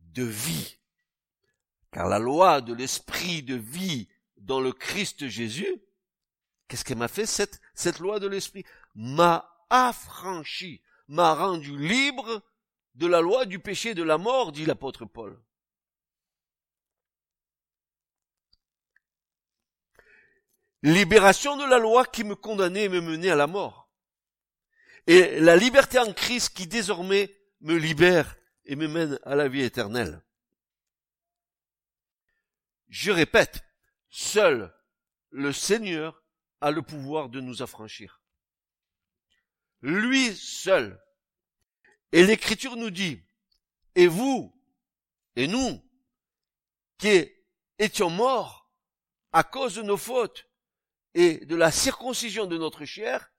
de 0.00 0.24
vie, 0.24 0.76
car 1.90 2.06
la 2.06 2.18
loi 2.18 2.60
de 2.60 2.74
l'esprit 2.74 3.42
de 3.42 3.54
vie 3.54 4.10
dans 4.36 4.60
le 4.60 4.72
Christ 4.72 5.26
Jésus, 5.28 5.80
qu'est-ce 6.68 6.84
qu'elle 6.84 6.98
m'a 6.98 7.08
fait 7.08 7.24
cette, 7.24 7.98
loi 7.98 8.20
de 8.20 8.26
l'esprit? 8.26 8.66
M'a 8.94 9.55
affranchi, 9.70 10.82
m'a 11.08 11.34
rendu 11.34 11.76
libre 11.76 12.42
de 12.94 13.06
la 13.06 13.20
loi 13.20 13.46
du 13.46 13.58
péché 13.58 13.94
de 13.94 14.02
la 14.02 14.18
mort, 14.18 14.52
dit 14.52 14.64
l'apôtre 14.64 15.04
Paul. 15.04 15.42
Libération 20.82 21.56
de 21.56 21.64
la 21.64 21.78
loi 21.78 22.04
qui 22.04 22.22
me 22.24 22.36
condamnait 22.36 22.84
et 22.84 22.88
me 22.88 23.00
menait 23.00 23.30
à 23.30 23.36
la 23.36 23.46
mort. 23.46 23.90
Et 25.06 25.40
la 25.40 25.56
liberté 25.56 25.98
en 25.98 26.12
Christ 26.12 26.56
qui 26.56 26.66
désormais 26.66 27.36
me 27.60 27.76
libère 27.76 28.36
et 28.64 28.76
me 28.76 28.88
mène 28.88 29.18
à 29.24 29.34
la 29.34 29.48
vie 29.48 29.62
éternelle. 29.62 30.22
Je 32.88 33.10
répète, 33.10 33.64
seul 34.08 34.72
le 35.30 35.52
Seigneur 35.52 36.22
a 36.60 36.70
le 36.70 36.82
pouvoir 36.82 37.28
de 37.28 37.40
nous 37.40 37.62
affranchir. 37.62 38.22
Lui 39.86 40.34
seul. 40.34 41.00
Et 42.10 42.26
l'Écriture 42.26 42.74
nous 42.74 42.90
dit, 42.90 43.22
et 43.94 44.08
vous, 44.08 44.52
et 45.36 45.46
nous, 45.46 45.80
qui 46.98 47.30
étions 47.78 48.10
morts 48.10 48.68
à 49.30 49.44
cause 49.44 49.76
de 49.76 49.82
nos 49.82 49.96
fautes 49.96 50.48
et 51.14 51.46
de 51.46 51.54
la 51.54 51.70
circoncision 51.70 52.46
de 52.46 52.58
notre 52.58 52.84
chair, 52.84 53.32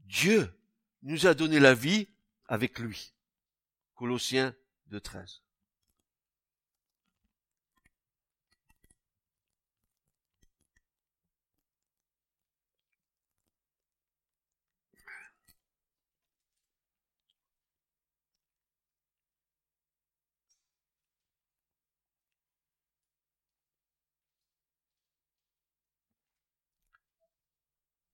Dieu 0.00 0.52
nous 1.00 1.26
a 1.26 1.32
donné 1.32 1.58
la 1.58 1.72
vie 1.72 2.08
avec 2.44 2.78
lui. 2.78 3.14
Colossiens 3.94 4.54
2.13. 4.90 5.40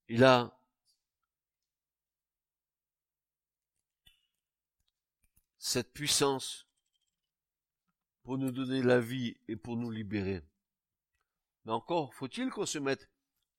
Il 0.08 0.24
a 0.24 0.56
cette 5.58 5.92
puissance 5.92 6.66
pour 8.22 8.38
nous 8.38 8.52
donner 8.52 8.82
la 8.82 9.00
vie 9.00 9.36
et 9.48 9.56
pour 9.56 9.76
nous 9.76 9.90
libérer. 9.90 10.42
Mais 11.64 11.72
encore, 11.72 12.14
faut-il 12.14 12.50
qu'on 12.50 12.66
se 12.66 12.78
mette 12.78 13.08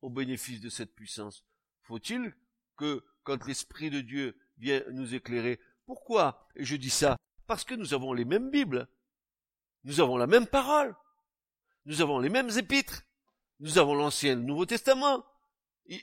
au 0.01 0.09
bénéfice 0.09 0.61
de 0.61 0.69
cette 0.69 0.95
puissance? 0.95 1.43
Faut-il 1.81 2.33
que, 2.77 3.03
quand 3.23 3.45
l'Esprit 3.45 3.89
de 3.89 3.99
Dieu 3.99 4.39
vient 4.57 4.81
nous 4.91 5.15
éclairer, 5.15 5.59
pourquoi 5.85 6.47
Et 6.55 6.63
je 6.63 6.75
dis 6.75 6.89
ça 6.89 7.17
parce 7.45 7.63
que 7.63 7.75
nous 7.75 7.93
avons 7.93 8.13
les 8.13 8.25
mêmes 8.25 8.49
Bibles, 8.51 8.87
nous 9.83 9.99
avons 9.99 10.17
la 10.17 10.27
même 10.27 10.47
parole, 10.47 10.95
nous 11.85 12.01
avons 12.01 12.19
les 12.19 12.29
mêmes 12.29 12.49
épîtres, 12.57 13.03
nous 13.59 13.77
avons 13.77 13.95
l'Ancien 13.95 14.33
et 14.33 14.35
le 14.35 14.41
Nouveau 14.41 14.65
Testament. 14.65 15.25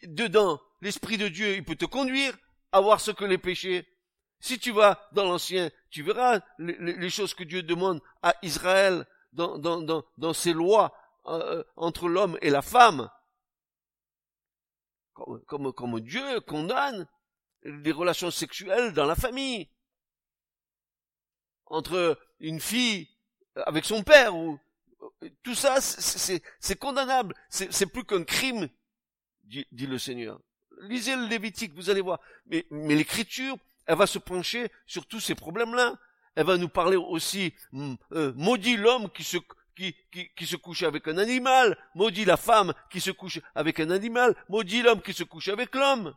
Dedans, 0.04 0.60
l'Esprit 0.80 1.18
de 1.18 1.28
Dieu, 1.28 1.54
il 1.54 1.64
peut 1.64 1.76
te 1.76 1.84
conduire 1.84 2.36
à 2.72 2.80
voir 2.80 3.00
ce 3.00 3.10
que 3.10 3.24
les 3.24 3.38
péchés 3.38 3.86
si 4.44 4.58
tu 4.58 4.72
vas 4.72 5.08
dans 5.12 5.24
l'Ancien, 5.24 5.70
tu 5.88 6.02
verras 6.02 6.40
les, 6.58 7.08
choses 7.08 7.32
que 7.32 7.44
Dieu 7.44 7.62
demande 7.62 8.02
à 8.20 8.34
Israël 8.42 9.06
dans, 9.32 9.56
dans, 9.56 9.80
dans, 9.80 10.04
dans 10.18 10.34
ses 10.34 10.52
lois 10.52 10.94
euh, 11.24 11.64
entre 11.76 12.08
l'homme 12.08 12.36
et 12.42 12.50
la 12.50 12.60
femme. 12.60 13.08
Comme, 15.14 15.42
comme, 15.46 15.72
comme 15.72 16.00
Dieu 16.00 16.40
condamne 16.42 17.08
les 17.62 17.90
relations 17.90 18.30
sexuelles 18.30 18.92
dans 18.92 19.06
la 19.06 19.14
famille. 19.14 19.70
Entre 21.64 22.18
une 22.38 22.60
fille 22.60 23.08
avec 23.56 23.86
son 23.86 24.02
père 24.02 24.36
ou 24.36 24.60
tout 25.42 25.54
ça, 25.54 25.80
c'est 25.80 26.78
condamnable. 26.78 27.34
C'est 27.48 27.86
plus 27.86 28.04
qu'un 28.04 28.24
crime, 28.24 28.68
dit, 29.44 29.86
le 29.86 29.98
Seigneur. 29.98 30.40
Lisez 30.82 31.16
le 31.16 31.26
Lévitique, 31.26 31.72
vous 31.74 31.90
allez 31.90 32.00
voir. 32.00 32.20
Mais, 32.46 32.66
l'écriture 32.70 33.56
elle 33.86 33.98
va 33.98 34.06
se 34.06 34.18
pencher 34.18 34.70
sur 34.86 35.06
tous 35.06 35.20
ces 35.20 35.34
problèmes-là. 35.34 35.94
Elle 36.36 36.46
va 36.46 36.56
nous 36.56 36.70
parler 36.70 36.96
aussi, 36.96 37.54
hum, 37.72 37.96
euh, 38.12 38.32
maudit 38.34 38.76
l'homme 38.76 39.10
qui 39.10 39.22
se, 39.22 39.36
qui, 39.76 39.94
qui, 40.10 40.30
qui, 40.34 40.46
se 40.46 40.56
couche 40.56 40.82
avec 40.82 41.06
un 41.06 41.18
animal, 41.18 41.76
maudit 41.94 42.24
la 42.24 42.36
femme 42.38 42.72
qui 42.90 43.00
se 43.00 43.10
couche 43.10 43.40
avec 43.54 43.80
un 43.80 43.90
animal, 43.90 44.34
maudit 44.48 44.82
l'homme 44.82 45.02
qui 45.02 45.12
se 45.12 45.22
couche 45.22 45.48
avec 45.48 45.74
l'homme. 45.74 46.14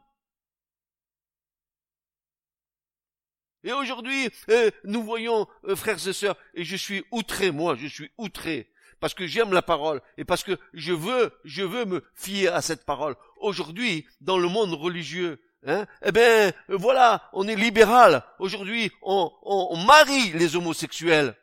Et 3.64 3.74
aujourd'hui, 3.74 4.30
euh, 4.50 4.72
nous 4.86 5.04
voyons, 5.04 5.46
euh, 5.66 5.76
frères 5.76 6.08
et 6.08 6.14
sœurs, 6.14 6.38
et 6.54 6.64
je 6.64 6.76
suis 6.76 7.04
outré, 7.12 7.52
moi, 7.52 7.76
je 7.76 7.88
suis 7.88 8.10
outré, 8.18 8.72
parce 9.00 9.14
que 9.14 9.28
j'aime 9.28 9.54
la 9.54 9.62
parole, 9.62 10.02
et 10.18 10.26
parce 10.26 10.44
que 10.44 10.58
je 10.74 10.94
veux, 10.94 11.34
je 11.44 11.64
veux 11.64 11.86
me 11.86 12.04
fier 12.16 12.54
à 12.54 12.62
cette 12.62 12.86
parole. 12.86 13.16
Aujourd'hui, 13.38 14.08
dans 14.22 14.38
le 14.38 14.48
monde 14.48 14.74
religieux, 14.74 15.42
Hein 15.66 15.86
eh 16.04 16.12
bien, 16.12 16.52
voilà, 16.70 17.30
on 17.34 17.48
est 17.48 17.56
libéral. 17.56 18.24
Aujourd'hui, 18.40 18.92
on, 19.02 19.32
on, 19.42 19.68
on 19.72 19.78
marie 19.78 20.32
les 20.34 20.56
homosexuels. 20.56 21.36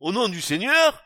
Au 0.00 0.12
nom 0.12 0.28
du 0.28 0.40
Seigneur, 0.40 1.04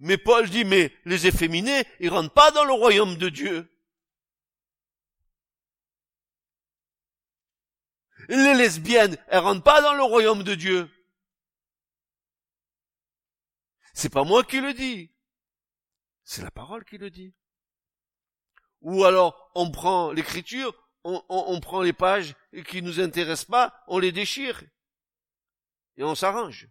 mais 0.00 0.18
Paul 0.18 0.48
dit, 0.48 0.64
mais 0.64 0.92
les 1.04 1.26
efféminés, 1.26 1.84
ils 2.00 2.10
rentrent 2.10 2.32
pas 2.32 2.50
dans 2.50 2.64
le 2.64 2.72
royaume 2.72 3.16
de 3.16 3.28
Dieu. 3.28 3.68
Les 8.28 8.54
lesbiennes, 8.54 9.16
elles 9.28 9.38
rentrent 9.38 9.62
pas 9.62 9.80
dans 9.80 9.94
le 9.94 10.02
royaume 10.02 10.42
de 10.42 10.54
Dieu. 10.54 10.90
C'est 13.98 14.10
pas 14.10 14.22
moi 14.22 14.44
qui 14.44 14.60
le 14.60 14.74
dis. 14.74 15.10
C'est 16.22 16.42
la 16.42 16.52
parole 16.52 16.84
qui 16.84 16.98
le 16.98 17.10
dit. 17.10 17.34
Ou 18.80 19.04
alors 19.04 19.50
on 19.56 19.72
prend 19.72 20.12
l'écriture, 20.12 20.72
on, 21.02 21.20
on, 21.28 21.58
prend 21.58 21.82
les 21.82 21.92
pages 21.92 22.36
qui 22.68 22.80
nous 22.80 23.00
intéressent 23.00 23.46
pas, 23.46 23.74
on 23.88 23.98
les 23.98 24.12
déchire 24.12 24.62
et 25.96 26.04
on 26.04 26.14
s'arrange. 26.14 26.68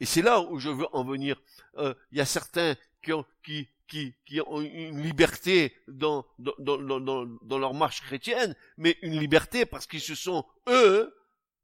Et 0.00 0.06
c'est 0.06 0.22
là 0.22 0.40
où 0.40 0.58
je 0.58 0.70
veux 0.70 0.86
en 0.96 1.04
venir. 1.04 1.42
Euh, 1.76 1.92
il 2.10 2.16
y 2.16 2.22
a 2.22 2.24
certains 2.24 2.74
qui 3.02 3.12
ont, 3.12 3.26
qui, 3.44 3.68
qui, 3.86 4.14
qui 4.24 4.40
ont 4.40 4.62
une 4.62 5.02
liberté 5.02 5.76
dans, 5.88 6.24
dans, 6.38 6.54
dans, 6.58 7.00
dans, 7.00 7.26
dans 7.26 7.58
leur 7.58 7.74
marche 7.74 8.00
chrétienne, 8.00 8.56
mais 8.78 8.96
une 9.02 9.20
liberté 9.20 9.66
parce 9.66 9.86
qu'ils 9.86 10.00
se 10.00 10.14
sont, 10.14 10.46
eux, 10.68 11.14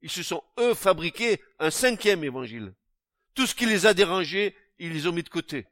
ils 0.03 0.11
se 0.11 0.23
sont, 0.23 0.45
eux, 0.59 0.75
fabriqués 0.75 1.41
un 1.61 1.71
cinquième 1.71 2.25
évangile. 2.25 2.75
Tout 3.35 3.47
ce 3.47 3.55
qui 3.55 3.65
les 3.65 3.87
a 3.87 3.95
dérangés, 3.95 4.55
ils 4.79 4.93
les 4.93 5.07
ont 5.07 5.13
mis 5.13 5.23
de 5.23 5.29
côté. 5.29 5.67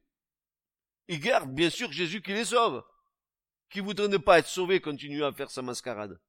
Ils 1.08 1.20
gardent, 1.20 1.54
bien 1.54 1.70
sûr, 1.70 1.92
Jésus 1.92 2.22
qui 2.22 2.32
les 2.32 2.46
sauve 2.46 2.84
qui 3.74 3.80
voudrait 3.80 4.06
ne 4.06 4.18
pas 4.18 4.38
être 4.38 4.46
sauvé 4.46 4.80
continue 4.80 5.24
à 5.24 5.32
faire 5.32 5.50
sa 5.50 5.60
mascarade. 5.60 6.20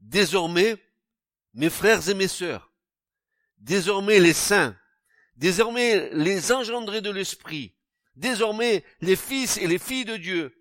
Désormais, 0.00 0.76
mes 1.54 1.70
frères 1.70 2.06
et 2.10 2.14
mes 2.14 2.28
sœurs, 2.28 2.70
désormais 3.56 4.18
les 4.18 4.34
saints, 4.34 4.76
désormais 5.36 6.10
les 6.12 6.52
engendrés 6.52 7.00
de 7.00 7.10
l'Esprit, 7.10 7.74
désormais 8.14 8.84
les 9.00 9.16
fils 9.16 9.56
et 9.56 9.66
les 9.66 9.78
filles 9.78 10.04
de 10.04 10.16
Dieu, 10.16 10.54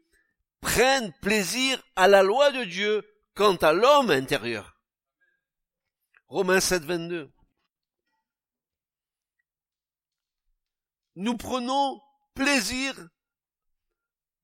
prennent 0.62 1.14
plaisir 1.22 1.82
à 1.96 2.08
la 2.08 2.24
loi 2.24 2.52
de 2.52 2.64
Dieu 2.64 3.04
quant 3.34 3.56
à 3.56 3.74
l'homme 3.74 4.12
intérieur. 4.12 4.78
Romains 6.28 6.60
7, 6.60 6.84
22. 6.84 7.32
Nous 11.16 11.38
prenons 11.38 12.02
plaisir 12.34 12.94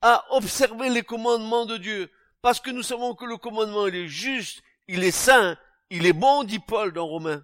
à 0.01 0.25
observer 0.33 0.89
les 0.89 1.03
commandements 1.03 1.65
de 1.65 1.77
Dieu, 1.77 2.11
parce 2.41 2.59
que 2.59 2.69
nous 2.69 2.83
savons 2.83 3.15
que 3.15 3.25
le 3.25 3.37
commandement, 3.37 3.87
est 3.87 4.07
juste, 4.07 4.61
il 4.87 5.03
est 5.03 5.11
saint, 5.11 5.57
il 5.89 6.05
est 6.05 6.13
bon, 6.13 6.43
dit 6.43 6.59
Paul 6.59 6.91
dans 6.91 7.07
Romains. 7.07 7.43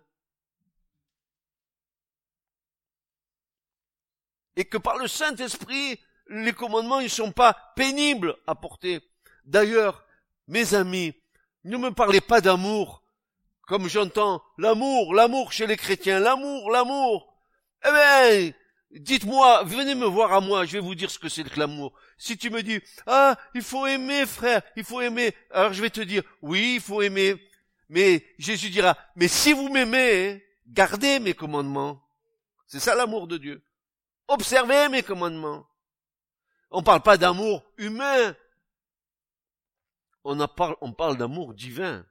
Et 4.56 4.66
que 4.66 4.78
par 4.78 4.98
le 4.98 5.08
Saint-Esprit, 5.08 6.00
les 6.28 6.54
commandements, 6.54 7.00
ils 7.00 7.10
sont 7.10 7.32
pas 7.32 7.58
pénibles 7.76 8.36
à 8.48 8.56
porter. 8.56 9.02
D'ailleurs, 9.46 10.06
mes 10.48 10.74
amis, 10.74 11.14
ne 11.64 11.78
me 11.78 11.92
parlez 11.92 12.22
pas 12.22 12.42
d'amour, 12.42 13.04
comme 13.68 13.88
j'entends 13.88 14.42
l'amour, 14.58 15.14
l'amour 15.14 15.52
chez 15.52 15.68
les 15.68 15.78
chrétiens, 15.78 16.20
l'amour, 16.20 16.72
l'amour. 16.72 17.38
Eh 17.86 17.92
bien, 17.92 18.52
dites-moi, 18.92 19.64
venez 19.64 19.96
me 19.96 20.06
voir 20.06 20.34
à 20.34 20.42
moi, 20.42 20.66
je 20.66 20.74
vais 20.74 20.80
vous 20.80 20.96
dire 20.96 21.10
ce 21.12 21.20
que 21.20 21.30
c'est 21.30 21.44
que 21.44 21.60
l'amour. 21.60 21.94
Si 22.18 22.38
tu 22.38 22.50
me 22.50 22.64
dis, 22.64 22.80
ah, 23.08 23.38
il 23.56 23.62
faut 23.62 23.88
aimer, 23.88 24.26
frère, 24.26 24.62
il 24.76 24.84
faut 24.84 25.02
aimer, 25.02 25.34
alors 25.52 25.74
je 25.74 25.82
vais 25.82 25.90
te 25.90 26.02
dire, 26.02 26.24
oui, 26.42 26.74
il 26.76 26.82
faut 26.82 27.02
aimer. 27.02 27.36
Mais 27.90 28.26
Jésus 28.38 28.70
dira, 28.70 28.98
mais 29.16 29.28
si 29.28 29.54
vous 29.54 29.70
m'aimez, 29.70 30.44
gardez 30.68 31.20
mes 31.20 31.34
commandements. 31.34 32.02
C'est 32.68 32.80
ça 32.80 32.96
l'amour 32.96 33.28
de 33.28 33.38
Dieu. 33.38 33.62
Observez 34.32 34.88
mes 34.88 35.04
commandements. 35.04 35.68
On 36.70 36.84
parle 36.84 37.02
pas 37.02 37.18
d'amour 37.18 37.66
humain. 37.76 38.34
On, 40.24 40.48
parle, 40.48 40.78
on 40.80 40.94
parle 40.94 41.18
d'amour 41.18 41.54
divin. 41.54 42.06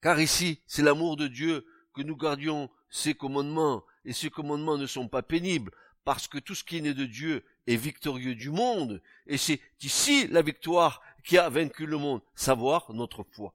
Car 0.00 0.18
ici, 0.18 0.62
c'est 0.66 0.80
l'amour 0.80 1.18
de 1.18 1.28
Dieu 1.28 1.66
que 1.94 2.00
nous 2.00 2.16
gardions 2.16 2.70
ses 2.88 3.12
commandements, 3.12 3.84
et 4.06 4.14
ces 4.14 4.30
commandements 4.30 4.78
ne 4.78 4.86
sont 4.86 5.08
pas 5.08 5.22
pénibles, 5.22 5.72
parce 6.04 6.26
que 6.26 6.38
tout 6.38 6.54
ce 6.54 6.64
qui 6.64 6.78
est 6.78 6.80
né 6.80 6.94
de 6.94 7.04
Dieu 7.04 7.44
est 7.66 7.76
victorieux 7.76 8.34
du 8.34 8.48
monde, 8.48 9.02
et 9.26 9.36
c'est 9.36 9.60
ici 9.82 10.26
la 10.28 10.40
victoire 10.40 11.02
qui 11.24 11.38
a 11.38 11.48
vaincu 11.48 11.86
le 11.86 11.98
monde, 11.98 12.22
savoir 12.34 12.92
notre 12.92 13.22
foi. 13.22 13.54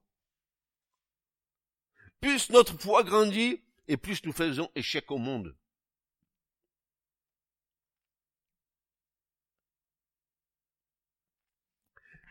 Plus 2.20 2.50
notre 2.50 2.80
foi 2.80 3.04
grandit, 3.04 3.62
et 3.88 3.98
plus 3.98 4.24
nous 4.26 4.34
faisons 4.34 4.70
échec 4.76 5.10
au 5.12 5.18
monde. 5.18 5.56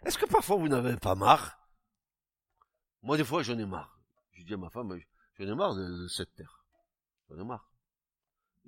Est-ce 0.05 0.19
que 0.19 0.27
parfois 0.27 0.57
vous 0.57 0.69
n'avez 0.69 0.97
pas 0.97 1.15
marre? 1.15 1.59
Moi, 3.03 3.17
des 3.17 3.25
fois, 3.25 3.43
j'en 3.43 3.59
ai 3.59 3.67
marre. 3.67 4.01
Je 4.33 4.43
dis 4.45 4.55
à 4.55 4.57
ma 4.57 4.71
femme, 4.71 5.01
j'en 5.39 5.49
ai 5.49 5.55
marre 5.55 5.75
de, 5.75 6.07
cette 6.09 6.35
terre. 6.35 6.65
J'en 7.29 7.41
ai 7.41 7.45
marre. 7.45 7.71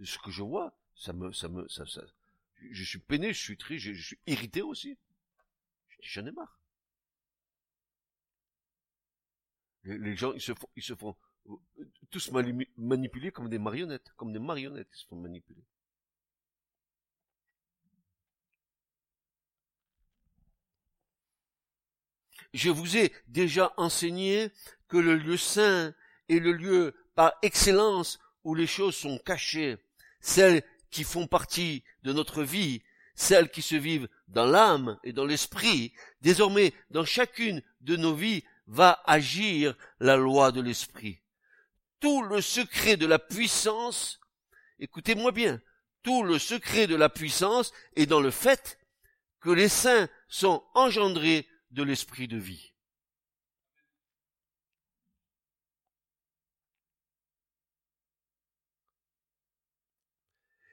Ce 0.03 0.19
que 0.19 0.31
je 0.31 0.43
vois, 0.43 0.77
ça 0.97 1.13
me, 1.13 1.33
ça 1.33 1.49
me, 1.49 1.69
ça, 1.69 1.85
je 2.71 2.85
suis 2.85 2.99
peiné, 2.99 3.33
je 3.33 3.41
suis 3.41 3.57
triste, 3.57 3.87
je, 3.87 4.03
suis 4.03 4.19
irrité 4.27 4.63
aussi. 4.63 4.99
J'en 6.01 6.27
ai 6.27 6.33
marre. 6.33 6.61
Les, 9.85 10.17
gens, 10.17 10.33
ils 10.33 10.41
se 10.41 10.53
font, 10.55 10.69
ils 10.77 10.83
se 10.83 10.95
font 10.95 11.17
euh, 11.49 11.57
tous 12.11 12.31
manipuler 12.77 13.33
comme 13.33 13.49
des 13.49 13.59
marionnettes, 13.59 14.13
comme 14.17 14.33
des 14.33 14.39
marionnettes, 14.39 14.89
ils 14.93 14.99
se 14.99 15.07
font 15.07 15.17
manipuler. 15.17 15.65
Je 22.55 22.71
vous 22.71 22.97
ai 22.97 23.13
déjà 23.29 23.73
enseigné 23.77 24.51
que 24.89 24.97
le 24.97 25.17
lieu 25.17 25.37
saint 25.37 25.95
est 26.29 26.39
le 26.39 26.53
lieu 26.53 26.95
par 27.15 27.35
excellence 27.43 28.19
où 28.45 28.55
les 28.55 28.67
choses 28.67 28.97
sont 28.97 29.19
cachées, 29.19 29.77
celles 30.21 30.63
qui 30.91 31.05
font 31.05 31.27
partie 31.27 31.85
de 32.03 32.13
notre 32.13 32.43
vie, 32.43 32.83
celles 33.19 33.51
qui 33.51 33.63
se 33.63 33.75
vivent 33.75 34.09
dans 34.29 34.47
l'âme 34.47 34.97
et 35.03 35.13
dans 35.13 35.25
l'esprit. 35.25 35.93
Désormais, 36.21 36.73
dans 36.91 37.05
chacune 37.05 37.63
de 37.81 37.97
nos 37.97 38.15
vies 38.15 38.45
va 38.69 39.03
agir 39.07 39.77
la 39.99 40.17
loi 40.17 40.53
de 40.53 40.61
l'esprit. 40.61 41.21
Tout 41.99 42.23
le 42.23 42.41
secret 42.41 42.97
de 42.97 43.07
la 43.07 43.19
puissance, 43.19 44.21
écoutez-moi 44.79 45.33
bien, 45.33 45.61
tout 46.05 46.23
le 46.23 46.39
secret 46.39 46.87
de 46.87 46.95
la 46.95 47.09
puissance 47.09 47.73
est 47.97 48.07
dans 48.07 48.21
le 48.21 48.31
fait 48.31 48.79
que 49.41 49.51
les 49.51 49.69
saints 49.69 50.09
sont 50.29 50.63
engendrés 50.75 51.49
de 51.73 51.83
l'esprit 51.83 52.29
de 52.29 52.37
vie. 52.37 52.73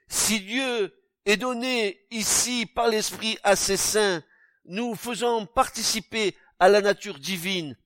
Si 0.08 0.39
Dieu 0.41 0.93
est 1.25 1.38
donné 1.38 2.05
ici 2.11 2.65
par 2.65 2.88
l'Esprit 2.88 3.38
à 3.43 3.55
ses 3.55 3.77
saints, 3.77 4.23
nous 4.65 4.95
faisons 4.95 5.45
participer 5.45 6.35
à 6.59 6.67
la 6.69 6.81
nature 6.81 7.19
divine, 7.19 7.77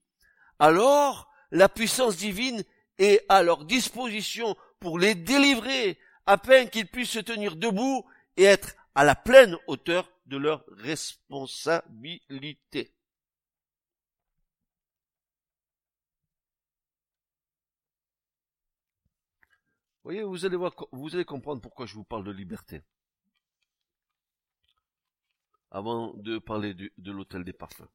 alors 0.60 1.30
la 1.52 1.68
puissance 1.70 2.18
divine 2.18 2.64
est 2.98 3.24
à 3.30 3.44
leur 3.44 3.66
disposition 3.66 4.56
pour 4.80 4.98
les 5.00 5.16
délivrer, 5.16 5.98
afin 6.26 6.66
qu'ils 6.68 6.88
puissent 6.88 7.12
se 7.12 7.20
tenir 7.20 7.56
debout 7.56 8.06
et 8.38 8.44
être 8.44 8.76
à 8.94 9.04
la 9.04 9.16
pleine 9.16 9.58
hauteur 9.68 10.12
de 10.28 10.38
leur 10.38 10.64
responsabilité. 10.70 12.94
voyez, 20.10 20.24
vous 20.24 20.46
allez 20.46 20.56
voir, 20.56 20.74
vous 20.92 21.16
allez 21.16 21.26
comprendre 21.26 21.62
pourquoi 21.62 21.86
je 21.86 21.94
vous 21.94 22.04
parle 22.04 22.24
de 22.24 22.32
liberté. 22.32 22.82
Avant 25.72 26.14
de 26.16 26.40
parler 26.40 26.74
de 26.74 27.12
l'hôtel 27.12 27.44
des 27.44 27.54
parfums. 27.54 27.88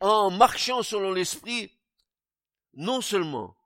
En 0.00 0.30
marchant 0.30 0.82
selon 0.82 1.12
l'esprit, 1.12 1.78
non 2.74 3.00
seulement 3.00 3.56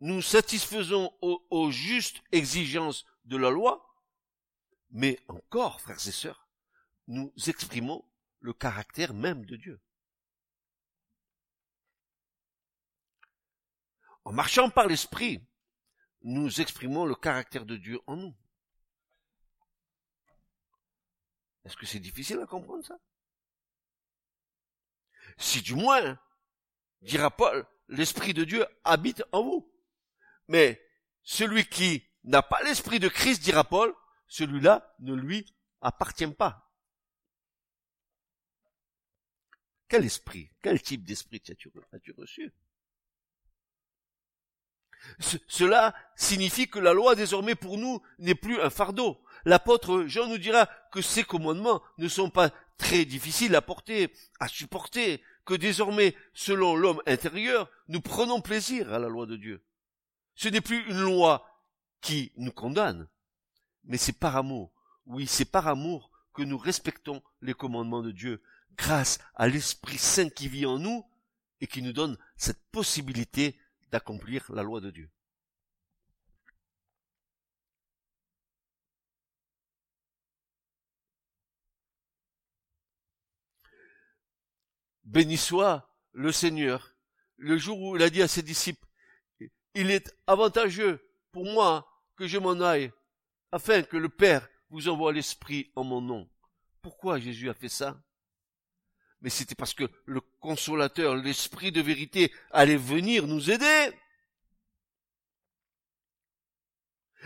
nous 0.00 0.22
satisfaisons 0.22 1.12
aux 1.20 1.70
justes 1.70 2.22
exigences 2.30 3.04
de 3.24 3.36
la 3.36 3.50
loi, 3.50 3.84
mais 4.90 5.18
encore, 5.28 5.80
frères 5.80 6.06
et 6.06 6.12
sœurs, 6.12 6.48
nous 7.08 7.32
exprimons 7.46 8.04
le 8.40 8.52
caractère 8.52 9.14
même 9.14 9.44
de 9.46 9.56
Dieu. 9.56 9.80
En 14.24 14.32
marchant 14.32 14.70
par 14.70 14.86
l'esprit, 14.86 15.44
nous 16.22 16.60
exprimons 16.60 17.04
le 17.04 17.14
caractère 17.14 17.66
de 17.66 17.76
Dieu 17.76 18.00
en 18.06 18.16
nous. 18.16 18.36
Est-ce 21.64 21.76
que 21.76 21.86
c'est 21.86 22.00
difficile 22.00 22.40
à 22.40 22.46
comprendre 22.46 22.84
ça? 22.84 22.98
Si 25.38 25.62
du 25.62 25.74
moins, 25.74 26.18
dira 27.00 27.30
Paul, 27.30 27.66
l'esprit 27.88 28.34
de 28.34 28.44
Dieu 28.44 28.66
habite 28.84 29.24
en 29.32 29.42
vous. 29.42 29.72
Mais 30.48 30.80
celui 31.22 31.66
qui 31.66 32.06
n'a 32.24 32.42
pas 32.42 32.62
l'esprit 32.62 33.00
de 33.00 33.08
Christ, 33.08 33.42
dira 33.42 33.64
Paul, 33.64 33.94
celui-là 34.28 34.94
ne 35.00 35.14
lui 35.14 35.54
appartient 35.80 36.26
pas. 36.26 36.70
Quel 39.88 40.04
esprit, 40.04 40.50
quel 40.62 40.82
type 40.82 41.04
d'esprit 41.04 41.42
as-tu 41.48 42.12
reçu? 42.12 42.52
Cela 45.48 45.94
signifie 46.16 46.68
que 46.68 46.78
la 46.78 46.92
loi 46.92 47.14
désormais 47.14 47.54
pour 47.54 47.78
nous 47.78 48.02
n'est 48.18 48.34
plus 48.34 48.60
un 48.60 48.70
fardeau. 48.70 49.20
L'apôtre 49.44 50.04
Jean 50.06 50.26
nous 50.26 50.38
dira 50.38 50.68
que 50.90 51.02
ces 51.02 51.24
commandements 51.24 51.82
ne 51.98 52.08
sont 52.08 52.30
pas 52.30 52.50
très 52.78 53.04
difficiles 53.04 53.54
à 53.54 53.62
porter, 53.62 54.12
à 54.40 54.48
supporter, 54.48 55.22
que 55.44 55.54
désormais, 55.54 56.14
selon 56.32 56.74
l'homme 56.74 57.02
intérieur, 57.06 57.70
nous 57.88 58.00
prenons 58.00 58.40
plaisir 58.40 58.92
à 58.92 58.98
la 58.98 59.08
loi 59.08 59.26
de 59.26 59.36
Dieu. 59.36 59.62
Ce 60.34 60.48
n'est 60.48 60.60
plus 60.60 60.84
une 60.88 61.02
loi 61.02 61.46
qui 62.00 62.32
nous 62.36 62.52
condamne, 62.52 63.08
mais 63.84 63.98
c'est 63.98 64.18
par 64.18 64.36
amour. 64.36 64.72
Oui, 65.06 65.26
c'est 65.26 65.44
par 65.44 65.68
amour 65.68 66.10
que 66.32 66.42
nous 66.42 66.58
respectons 66.58 67.22
les 67.42 67.54
commandements 67.54 68.02
de 68.02 68.10
Dieu, 68.10 68.42
grâce 68.76 69.18
à 69.34 69.46
l'Esprit 69.46 69.98
Saint 69.98 70.30
qui 70.30 70.48
vit 70.48 70.66
en 70.66 70.78
nous 70.78 71.06
et 71.60 71.66
qui 71.66 71.82
nous 71.82 71.92
donne 71.92 72.18
cette 72.36 72.62
possibilité 72.72 73.58
d'accomplir 73.94 74.50
la 74.52 74.64
loi 74.64 74.80
de 74.80 74.90
Dieu. 74.90 75.08
Béni 85.04 85.36
soit 85.36 85.88
le 86.10 86.32
Seigneur, 86.32 86.92
le 87.36 87.56
jour 87.56 87.80
où 87.80 87.94
il 87.94 88.02
a 88.02 88.10
dit 88.10 88.20
à 88.20 88.26
ses 88.26 88.42
disciples, 88.42 88.84
il 89.74 89.92
est 89.92 90.12
avantageux 90.26 91.08
pour 91.30 91.44
moi 91.44 91.88
que 92.16 92.26
je 92.26 92.38
m'en 92.38 92.60
aille, 92.60 92.90
afin 93.52 93.84
que 93.84 93.96
le 93.96 94.08
Père 94.08 94.48
vous 94.70 94.88
envoie 94.88 95.12
l'Esprit 95.12 95.70
en 95.76 95.84
mon 95.84 96.00
nom. 96.00 96.28
Pourquoi 96.82 97.20
Jésus 97.20 97.48
a 97.48 97.54
fait 97.54 97.68
ça? 97.68 98.03
Mais 99.24 99.30
c'était 99.30 99.54
parce 99.54 99.72
que 99.72 99.90
le 100.04 100.20
consolateur, 100.38 101.16
l'esprit 101.16 101.72
de 101.72 101.80
vérité 101.80 102.30
allait 102.50 102.76
venir 102.76 103.26
nous 103.26 103.50
aider. 103.50 103.90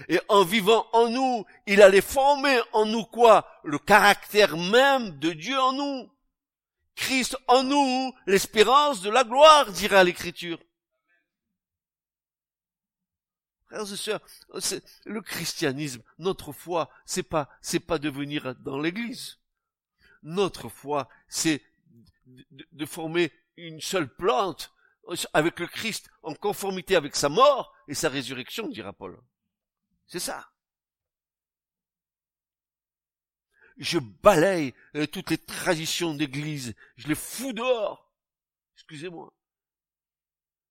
Et 0.09 0.21
en 0.29 0.45
vivant 0.45 0.87
en 0.93 1.09
nous, 1.09 1.45
il 1.67 1.83
allait 1.83 2.01
former 2.01 2.61
en 2.73 2.87
nous 2.87 3.05
quoi? 3.05 3.61
Le 3.65 3.81
caractère 3.81 4.57
même 4.57 5.19
de 5.19 5.33
Dieu 5.33 5.59
en 5.59 5.73
nous, 5.73 6.09
Christ 6.95 7.37
en 7.49 7.65
nous, 7.65 8.15
l'espérance 8.27 9.03
de 9.03 9.11
la 9.11 9.25
gloire, 9.25 9.73
dira 9.73 10.05
l'écriture. 10.05 10.61
Frères 13.67 13.93
et 13.93 13.97
sœurs, 13.97 14.21
le 15.05 15.21
christianisme, 15.21 16.01
notre 16.19 16.53
foi, 16.53 16.91
c'est 17.05 17.25
pas, 17.25 17.49
pas 17.89 17.99
de 17.99 18.09
venir 18.09 18.55
dans 18.61 18.79
l'église. 18.79 19.41
Notre 20.23 20.69
foi, 20.69 21.09
c'est 21.29 21.61
de, 22.51 22.87
former 22.87 23.33
une 23.57 23.81
seule 23.81 24.15
plante 24.15 24.73
avec 25.33 25.59
le 25.59 25.67
Christ 25.67 26.11
en 26.23 26.35
conformité 26.35 26.97
avec 26.97 27.17
sa 27.17 27.29
mort 27.29 27.75
et 27.89 27.95
sa 27.95 28.09
résurrection, 28.09 28.69
dira 28.69 28.93
Paul. 28.93 29.19
C'est 30.07 30.21
ça. 30.21 30.51
Je 33.79 33.99
balaye 33.99 34.75
euh, 34.97 35.07
toutes 35.07 35.31
les 35.31 35.39
traditions 35.39 36.15
d'église, 36.15 36.75
je 36.97 37.09
les 37.09 37.15
fous 37.15 37.53
dehors. 37.53 38.13
Excusez-moi. 38.75 39.33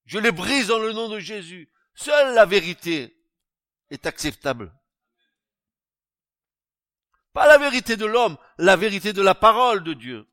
Je 0.06 0.20
les 0.20 0.32
brise 0.32 0.68
dans 0.68 0.80
le 0.80 0.94
nom 0.94 1.10
de 1.10 1.20
Jésus. 1.20 1.72
Seule 1.94 2.34
la 2.34 2.46
vérité 2.46 3.18
est 3.90 4.06
acceptable. 4.06 4.74
Pas 7.34 7.48
la 7.48 7.58
vérité 7.58 7.96
de 7.96 8.06
l'homme, 8.06 8.38
la 8.58 8.76
vérité 8.76 9.14
de 9.14 9.22
la 9.22 9.36
parole 9.36 9.84
de 9.84 9.94
Dieu. 9.94 10.28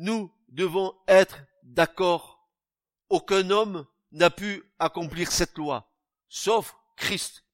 Nous 0.00 0.34
devons 0.48 0.94
être 1.06 1.40
d'accord. 1.62 2.48
Aucun 3.10 3.50
homme 3.50 3.86
n'a 4.12 4.30
pu 4.30 4.64
accomplir 4.78 5.30
cette 5.30 5.58
loi, 5.58 5.92
sauf 6.26 6.74
Christ. 6.96 7.44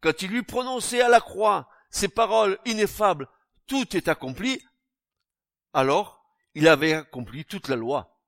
Quand 0.00 0.22
il 0.22 0.30
lui 0.30 0.42
prononçait 0.42 1.02
à 1.02 1.10
la 1.10 1.20
croix 1.20 1.68
ces 1.90 2.08
paroles 2.08 2.58
ineffables, 2.64 3.28
tout 3.66 3.94
est 3.94 4.08
accompli, 4.08 4.58
alors 5.74 6.24
il 6.54 6.66
avait 6.66 6.94
accompli 6.94 7.44
toute 7.44 7.68
la 7.68 7.76
loi. 7.76 8.18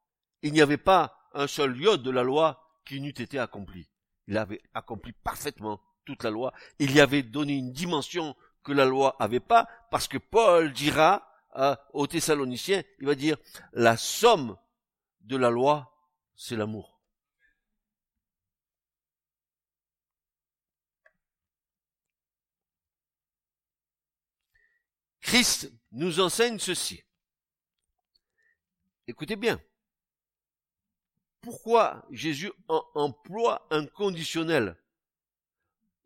Il 0.42 0.53
n'y 0.53 0.61
avait 0.61 0.77
pas 0.77 1.16
un 1.33 1.46
seul 1.46 1.72
lieu 1.72 1.96
de 1.96 2.11
la 2.11 2.22
loi 2.22 2.68
qui 2.85 3.00
n'eût 3.00 3.09
été 3.09 3.38
accompli. 3.38 3.88
Il 4.27 4.37
avait 4.37 4.61
accompli 4.74 5.14
parfaitement 5.14 5.81
toute 6.05 6.22
la 6.22 6.31
loi. 6.31 6.53
Il 6.81 6.92
y 6.92 7.00
avait 7.00 7.22
donné 7.22 7.55
une 7.55 7.72
dimension 7.72 8.37
que 8.62 8.72
la 8.72 8.85
loi 8.85 9.16
avait 9.18 9.40
pas, 9.40 9.66
parce 9.90 10.07
que 10.07 10.18
Paul 10.18 10.70
dira 10.74 11.27
aux 11.93 12.07
Thessaloniciens, 12.07 12.83
il 12.99 13.07
va 13.07 13.14
dire, 13.14 13.37
la 13.73 13.97
somme 13.97 14.57
de 15.21 15.37
la 15.37 15.51
loi, 15.51 15.95
c'est 16.35 16.57
l'amour. 16.57 17.01
Christ 25.21 25.73
nous 25.93 26.21
enseigne 26.21 26.59
ceci. 26.59 27.03
Écoutez 29.07 29.37
bien. 29.37 29.61
Pourquoi 31.40 32.07
Jésus 32.11 32.53
emploie 32.69 33.67
un 33.71 33.87
conditionnel? 33.87 34.77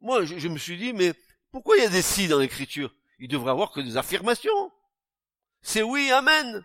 Moi, 0.00 0.24
je, 0.24 0.38
je, 0.38 0.48
me 0.48 0.58
suis 0.58 0.78
dit, 0.78 0.92
mais 0.92 1.12
pourquoi 1.50 1.76
il 1.76 1.82
y 1.82 1.86
a 1.86 1.90
des 1.90 2.02
si 2.02 2.28
dans 2.28 2.38
l'écriture? 2.38 2.94
Il 3.18 3.28
devrait 3.28 3.50
avoir 3.50 3.72
que 3.72 3.80
des 3.80 3.96
affirmations. 3.96 4.72
C'est 5.70 5.82
oui, 5.82 6.10
amen. 6.10 6.64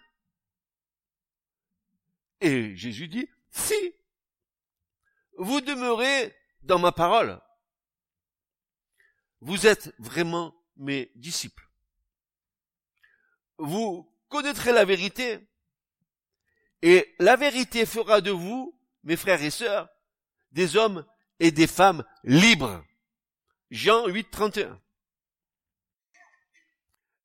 Et 2.40 2.74
Jésus 2.78 3.10
dit, 3.10 3.28
si. 3.52 3.76
Vous 5.38 5.60
demeurez 5.60 6.34
dans 6.62 6.80
ma 6.80 6.94
parole. 6.94 7.42
Vous 9.42 9.68
êtes 9.68 9.94
vraiment 10.00 10.56
mes 10.78 11.12
disciples. 11.16 11.70
Vous 13.58 14.10
connaîtrez 14.30 14.72
la 14.72 14.86
vérité 14.86 15.50
et 16.82 17.14
la 17.20 17.36
vérité 17.36 17.86
fera 17.86 18.22
de 18.22 18.32
vous, 18.32 18.80
mes 19.04 19.18
frères 19.18 19.44
et 19.44 19.52
sœurs, 19.52 19.90
des 20.54 20.78
hommes 20.78 21.06
et 21.42 21.52
des 21.52 21.68
femmes 21.68 22.06
libres. 22.24 22.82
Jean 23.70 24.08
8, 24.08 24.32
31. 24.32 24.82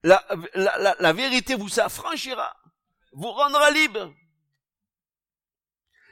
La, 0.02 0.24
la, 0.54 0.96
la, 0.98 1.12
vérité 1.12 1.54
vous 1.54 1.80
affranchira, 1.80 2.56
vous 3.12 3.32
rendra 3.32 3.70
libre. 3.70 4.12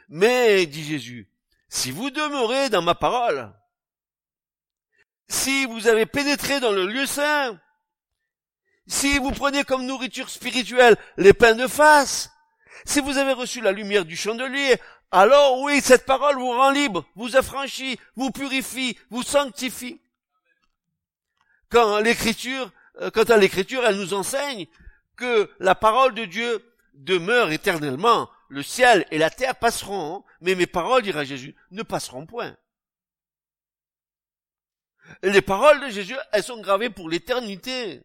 Mais, 0.08 0.66
dit 0.66 0.84
Jésus, 0.84 1.30
si 1.68 1.90
vous 1.90 2.10
demeurez 2.10 2.68
dans 2.68 2.82
ma 2.82 2.94
parole, 2.94 3.52
si 5.28 5.66
vous 5.66 5.86
avez 5.88 6.06
pénétré 6.06 6.60
dans 6.60 6.72
le 6.72 6.86
lieu 6.86 7.06
saint, 7.06 7.60
si 8.86 9.18
vous 9.18 9.32
prenez 9.32 9.64
comme 9.64 9.86
nourriture 9.86 10.30
spirituelle 10.30 10.96
les 11.16 11.32
pains 11.32 11.54
de 11.54 11.66
face, 11.66 12.30
si 12.84 13.00
vous 13.00 13.18
avez 13.18 13.32
reçu 13.32 13.60
la 13.60 13.72
lumière 13.72 14.04
du 14.04 14.16
chandelier, 14.16 14.80
alors 15.10 15.60
oui, 15.60 15.80
cette 15.80 16.06
parole 16.06 16.36
vous 16.36 16.50
rend 16.50 16.70
libre, 16.70 17.04
vous 17.14 17.36
affranchit, 17.36 17.98
vous 18.16 18.30
purifie, 18.30 18.98
vous 19.10 19.22
sanctifie. 19.22 20.00
Quand 21.68 21.98
l'écriture, 21.98 22.70
quant 23.12 23.24
à 23.24 23.36
l'écriture, 23.36 23.84
elle 23.84 23.96
nous 23.96 24.14
enseigne 24.14 24.66
que 25.16 25.50
la 25.58 25.74
parole 25.74 26.14
de 26.14 26.24
Dieu 26.24 26.64
demeure 26.94 27.50
éternellement. 27.50 28.30
Le 28.48 28.62
ciel 28.62 29.06
et 29.10 29.18
la 29.18 29.30
terre 29.30 29.56
passeront, 29.56 30.24
mais 30.40 30.54
mes 30.54 30.66
paroles, 30.66 31.02
dira 31.02 31.24
Jésus, 31.24 31.56
ne 31.70 31.82
passeront 31.82 32.26
point. 32.26 32.56
Les 35.22 35.42
paroles 35.42 35.80
de 35.80 35.88
Jésus, 35.88 36.16
elles 36.32 36.42
sont 36.42 36.60
gravées 36.60 36.90
pour 36.90 37.08
l'éternité. 37.08 38.02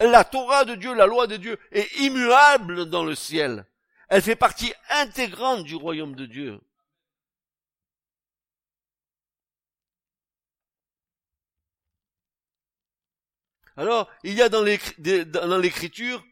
La 0.00 0.24
Torah 0.24 0.64
de 0.64 0.74
Dieu, 0.74 0.94
la 0.94 1.06
loi 1.06 1.26
de 1.26 1.36
Dieu 1.36 1.58
est 1.72 2.00
immuable 2.00 2.86
dans 2.86 3.04
le 3.04 3.14
ciel. 3.14 3.66
Elle 4.08 4.22
fait 4.22 4.36
partie 4.36 4.72
intégrante 4.90 5.64
du 5.64 5.74
royaume 5.74 6.14
de 6.14 6.26
Dieu. 6.26 6.60
Alors, 13.76 14.10
il 14.22 14.34
y 14.34 14.42
a 14.42 14.48
dans 14.48 14.62
l'écriture 14.62 16.24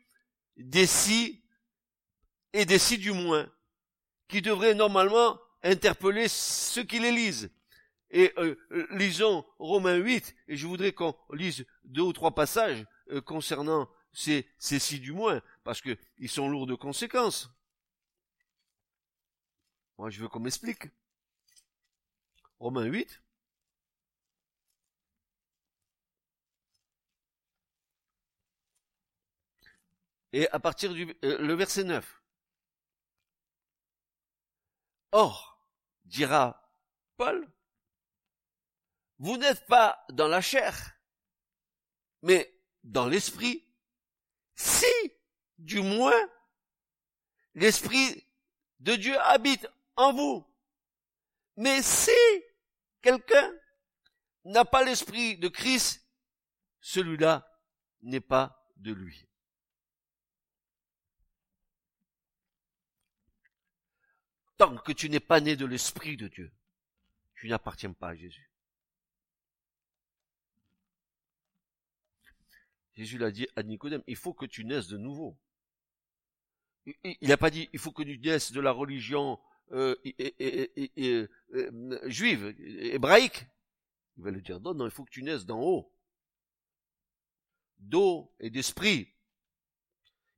des 0.56 0.86
si 0.86 1.42
et 2.52 2.64
des 2.64 2.78
si 2.78 2.98
du 2.98 3.12
moins 3.12 3.50
qui 4.28 4.42
devraient 4.42 4.74
normalement 4.74 5.40
interpeller 5.62 6.28
ceux 6.28 6.84
qui 6.84 6.98
les 6.98 7.12
lisent. 7.12 7.50
Et 8.10 8.32
euh, 8.36 8.56
lisons 8.90 9.44
Romains 9.58 9.96
8, 9.96 10.34
et 10.48 10.56
je 10.56 10.66
voudrais 10.66 10.92
qu'on 10.92 11.16
lise 11.32 11.64
deux 11.84 12.02
ou 12.02 12.12
trois 12.12 12.34
passages 12.34 12.84
euh, 13.10 13.22
concernant 13.22 13.88
ces, 14.12 14.46
ces 14.58 14.78
si 14.78 15.00
du 15.00 15.12
moins, 15.12 15.40
parce 15.64 15.80
que 15.80 15.96
ils 16.18 16.28
sont 16.28 16.48
lourds 16.48 16.66
de 16.66 16.74
conséquences. 16.74 17.50
Moi, 19.96 20.10
je 20.10 20.20
veux 20.20 20.28
qu'on 20.28 20.40
m'explique. 20.40 20.84
Romains 22.58 22.84
8. 22.84 23.21
Et 30.32 30.48
à 30.50 30.58
partir 30.58 30.92
du 30.94 31.14
euh, 31.24 31.38
le 31.38 31.54
verset 31.54 31.84
9. 31.84 32.22
Or, 35.12 35.68
dira 36.04 36.70
Paul, 37.16 37.50
vous 39.18 39.36
n'êtes 39.36 39.66
pas 39.66 40.04
dans 40.10 40.28
la 40.28 40.40
chair, 40.40 40.98
mais 42.22 42.52
dans 42.82 43.06
l'esprit, 43.06 43.64
si, 44.54 44.86
du 45.58 45.80
moins, 45.80 46.28
l'esprit 47.54 48.26
de 48.80 48.96
Dieu 48.96 49.18
habite 49.20 49.68
en 49.96 50.12
vous. 50.12 50.46
Mais 51.56 51.82
si 51.82 52.10
quelqu'un 53.02 53.52
n'a 54.44 54.64
pas 54.64 54.82
l'esprit 54.82 55.36
de 55.36 55.48
Christ, 55.48 56.04
celui-là 56.80 57.46
n'est 58.00 58.20
pas 58.20 58.66
de 58.76 58.92
lui. 58.92 59.28
Que 64.84 64.92
tu 64.92 65.08
n'es 65.08 65.20
pas 65.20 65.40
né 65.40 65.56
de 65.56 65.66
l'esprit 65.66 66.16
de 66.16 66.28
Dieu, 66.28 66.52
tu 67.34 67.48
n'appartiens 67.48 67.92
pas 67.92 68.10
à 68.10 68.14
Jésus. 68.14 68.50
Jésus 72.94 73.18
l'a 73.18 73.30
dit 73.30 73.48
à 73.56 73.62
Nicodème, 73.62 74.02
il 74.06 74.16
faut 74.16 74.34
que 74.34 74.46
tu 74.46 74.64
naisses 74.64 74.88
de 74.88 74.98
nouveau. 74.98 75.38
Il 76.84 77.28
n'a 77.28 77.36
pas 77.36 77.50
dit, 77.50 77.68
il 77.72 77.78
faut 77.78 77.92
que 77.92 78.02
tu 78.02 78.18
naisses 78.18 78.52
de 78.52 78.60
la 78.60 78.72
religion 78.72 79.38
euh, 79.72 79.96
euh, 81.00 82.08
juive, 82.08 82.54
hébraïque. 82.58 83.46
Il 84.18 84.24
va 84.24 84.30
lui 84.30 84.42
dire, 84.42 84.60
non, 84.60 84.74
non, 84.74 84.84
il 84.84 84.90
faut 84.90 85.04
que 85.04 85.10
tu 85.10 85.22
naisses 85.22 85.46
d'en 85.46 85.60
haut. 85.60 85.92
D'eau 87.78 88.34
et 88.38 88.50
d'esprit. 88.50 89.12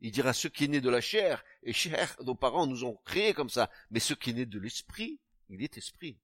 Il 0.00 0.10
dira 0.10 0.32
ce 0.32 0.48
qui 0.48 0.64
est 0.64 0.68
né 0.68 0.80
de 0.80 0.90
la 0.90 1.00
chair, 1.00 1.44
et 1.62 1.72
chair, 1.72 2.16
nos 2.22 2.34
parents 2.34 2.66
nous 2.66 2.84
ont 2.84 2.96
créés 3.04 3.32
comme 3.32 3.48
ça, 3.48 3.70
mais 3.90 4.00
ce 4.00 4.14
qui 4.14 4.30
est 4.30 4.34
né 4.34 4.46
de 4.46 4.58
l'esprit, 4.58 5.20
il 5.48 5.62
est 5.62 5.78
esprit. 5.78 6.18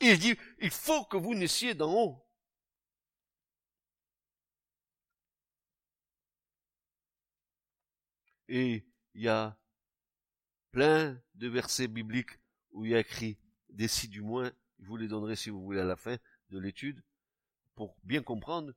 Il 0.00 0.18
dit, 0.18 0.36
il 0.60 0.70
faut 0.70 1.04
que 1.04 1.16
vous 1.16 1.34
naissiez 1.34 1.74
d'en 1.74 1.92
haut. 1.92 2.26
Et 8.48 8.86
il 9.14 9.22
y 9.22 9.28
a 9.28 9.58
plein 10.70 11.20
de 11.34 11.48
versets 11.48 11.88
bibliques 11.88 12.38
où 12.72 12.84
il 12.84 12.90
y 12.90 12.94
a 12.94 13.00
écrit 13.00 13.38
des 13.70 13.88
si 13.88 14.08
du 14.08 14.20
moins, 14.20 14.52
je 14.80 14.86
vous 14.86 14.96
les 14.96 15.08
donnerai 15.08 15.36
si 15.36 15.50
vous 15.50 15.62
voulez 15.62 15.80
à 15.80 15.84
la 15.84 15.96
fin 15.96 16.18
de 16.50 16.58
l'étude, 16.58 17.02
pour 17.74 17.96
bien 18.02 18.22
comprendre 18.22 18.72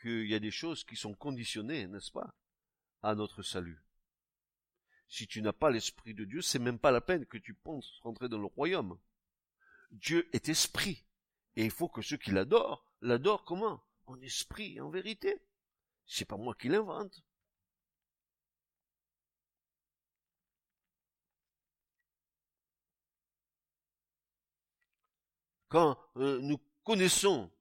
qu'il 0.00 0.26
y 0.26 0.34
a 0.34 0.40
des 0.40 0.50
choses 0.50 0.84
qui 0.84 0.96
sont 0.96 1.14
conditionnées, 1.14 1.86
n'est-ce 1.86 2.10
pas? 2.10 2.34
À 3.06 3.14
notre 3.14 3.42
salut. 3.42 3.80
Si 5.06 5.28
tu 5.28 5.40
n'as 5.40 5.52
pas 5.52 5.70
l'Esprit 5.70 6.12
de 6.12 6.24
Dieu, 6.24 6.42
c'est 6.42 6.58
même 6.58 6.80
pas 6.80 6.90
la 6.90 7.00
peine 7.00 7.24
que 7.24 7.38
tu 7.38 7.54
penses 7.54 8.00
rentrer 8.02 8.28
dans 8.28 8.38
le 8.38 8.46
royaume. 8.46 8.98
Dieu 9.92 10.28
est 10.32 10.48
esprit. 10.48 11.06
Et 11.54 11.64
il 11.64 11.70
faut 11.70 11.88
que 11.88 12.02
ceux 12.02 12.16
qui 12.16 12.32
l'adorent, 12.32 12.84
l'adorent 13.00 13.44
comment? 13.44 13.80
En 14.06 14.20
esprit 14.22 14.80
en 14.80 14.90
vérité. 14.90 15.40
C'est 16.04 16.24
pas 16.24 16.36
moi 16.36 16.56
qui 16.56 16.68
l'invente. 16.68 17.22
Quand 25.68 25.96
euh, 26.16 26.40
nous 26.40 26.58
connaissons 26.82 27.52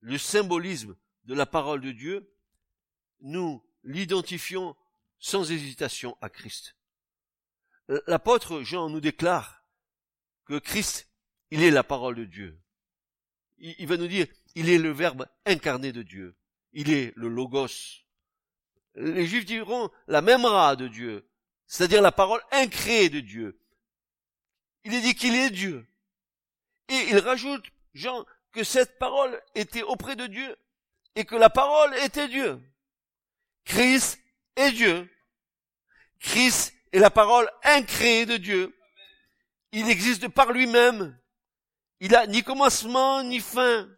le 0.00 0.18
symbolisme 0.18 0.96
de 1.24 1.34
la 1.34 1.46
parole 1.46 1.80
de 1.80 1.90
Dieu, 1.90 2.32
nous 3.20 3.64
l'identifions 3.82 4.76
sans 5.22 5.50
hésitation 5.52 6.18
à 6.20 6.28
Christ. 6.28 6.76
L'apôtre 8.08 8.62
Jean 8.62 8.90
nous 8.90 9.00
déclare 9.00 9.64
que 10.44 10.58
Christ, 10.58 11.08
il 11.52 11.62
est 11.62 11.70
la 11.70 11.84
parole 11.84 12.16
de 12.16 12.24
Dieu. 12.24 12.60
Il, 13.58 13.86
va 13.86 13.96
nous 13.96 14.08
dire, 14.08 14.26
il 14.56 14.68
est 14.68 14.78
le 14.78 14.90
verbe 14.90 15.28
incarné 15.46 15.92
de 15.92 16.02
Dieu. 16.02 16.36
Il 16.72 16.90
est 16.90 17.12
le 17.16 17.28
logos. 17.28 18.02
Les 18.96 19.26
juifs 19.26 19.44
diront 19.44 19.90
la 20.08 20.22
même 20.22 20.44
ra 20.44 20.74
de 20.74 20.88
Dieu, 20.88 21.28
c'est-à-dire 21.68 22.02
la 22.02 22.12
parole 22.12 22.42
incréée 22.50 23.08
de 23.08 23.20
Dieu. 23.20 23.60
Il 24.84 24.92
est 24.92 25.02
dit 25.02 25.14
qu'il 25.14 25.36
est 25.36 25.50
Dieu. 25.50 25.86
Et 26.88 27.10
il 27.10 27.18
rajoute, 27.18 27.64
Jean, 27.94 28.26
que 28.50 28.64
cette 28.64 28.98
parole 28.98 29.40
était 29.54 29.84
auprès 29.84 30.16
de 30.16 30.26
Dieu 30.26 30.56
et 31.14 31.24
que 31.24 31.36
la 31.36 31.48
parole 31.48 31.94
était 31.98 32.28
Dieu. 32.28 32.60
Christ 33.64 34.21
est 34.56 34.72
Dieu. 34.72 35.08
Christ 36.20 36.74
est 36.92 36.98
la 36.98 37.10
parole 37.10 37.50
incréée 37.64 38.26
de 38.26 38.36
Dieu. 38.36 38.76
Il 39.72 39.88
existe 39.88 40.28
par 40.28 40.52
lui-même. 40.52 41.18
Il 42.00 42.14
a 42.14 42.26
ni 42.26 42.42
commencement 42.42 43.22
ni 43.22 43.40
fin. 43.40 43.88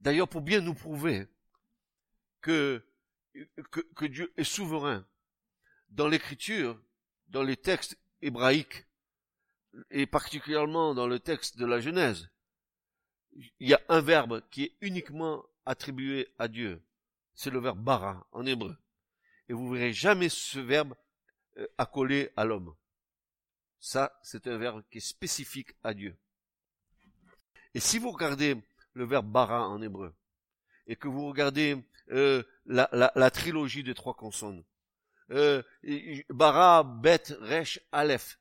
D'ailleurs, 0.00 0.28
pour 0.28 0.42
bien 0.42 0.60
nous 0.60 0.74
prouver 0.74 1.26
que 2.40 2.84
Dieu 4.02 4.32
est 4.36 4.44
souverain, 4.44 5.04
dans 5.88 6.06
l'écriture, 6.06 6.80
dans 7.28 7.42
les 7.42 7.56
textes 7.56 7.98
hébraïques, 8.22 8.86
et 9.90 10.06
particulièrement 10.06 10.94
dans 10.94 11.06
le 11.06 11.18
texte 11.18 11.58
de 11.58 11.66
la 11.66 11.80
Genèse, 11.80 12.30
il 13.60 13.68
y 13.68 13.74
a 13.74 13.80
un 13.88 14.00
verbe 14.00 14.42
qui 14.50 14.64
est 14.64 14.72
uniquement 14.80 15.44
attribué 15.64 16.28
à 16.38 16.48
Dieu. 16.48 16.82
C'est 17.34 17.50
le 17.50 17.58
verbe 17.58 17.78
bara 17.78 18.26
en 18.32 18.46
hébreu. 18.46 18.76
Et 19.48 19.52
vous 19.52 19.70
verrez 19.70 19.92
jamais 19.92 20.28
ce 20.28 20.58
verbe 20.58 20.94
euh, 21.58 21.66
accolé 21.78 22.30
à 22.36 22.44
l'homme. 22.44 22.74
Ça, 23.78 24.18
c'est 24.22 24.46
un 24.46 24.56
verbe 24.56 24.82
qui 24.90 24.98
est 24.98 25.00
spécifique 25.00 25.74
à 25.82 25.94
Dieu. 25.94 26.16
Et 27.74 27.80
si 27.80 27.98
vous 27.98 28.10
regardez 28.10 28.56
le 28.94 29.04
verbe 29.04 29.30
bara 29.30 29.68
en 29.68 29.82
hébreu, 29.82 30.14
et 30.86 30.96
que 30.96 31.08
vous 31.08 31.26
regardez 31.28 31.76
euh, 32.10 32.42
la, 32.64 33.30
trilogie 33.30 33.82
des 33.82 33.94
trois 33.94 34.14
consonnes, 34.14 34.64
euh, 35.30 35.62
bara, 36.30 36.84
bet, 36.84 37.22
resh, 37.40 37.80
aleph, 37.92 38.38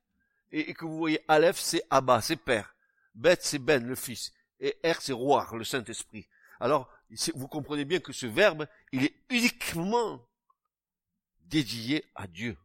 et, 0.52 0.74
que 0.74 0.86
vous 0.86 0.98
voyez 0.98 1.20
Aleph, 1.28 1.58
c'est 1.58 1.84
Abba, 1.90 2.22
c'est 2.22 2.38
Père. 2.38 2.76
Bet, 3.14 3.38
c'est 3.42 3.60
Ben, 3.60 3.86
le 3.86 3.96
Fils. 3.96 4.32
Et 4.60 4.78
R, 4.84 5.02
c'est 5.02 5.14
Roi, 5.14 5.48
le 5.54 5.64
Saint-Esprit. 5.64 6.28
Alors, 6.60 6.90
vous 7.34 7.48
comprenez 7.48 7.86
bien 7.86 8.00
que 8.00 8.14
ce 8.14 8.26
verbe, 8.26 8.68
il 8.92 9.04
est 9.04 9.16
uniquement 9.30 10.26
dédié 11.42 12.06
à 12.16 12.28
Dieu. 12.28 12.58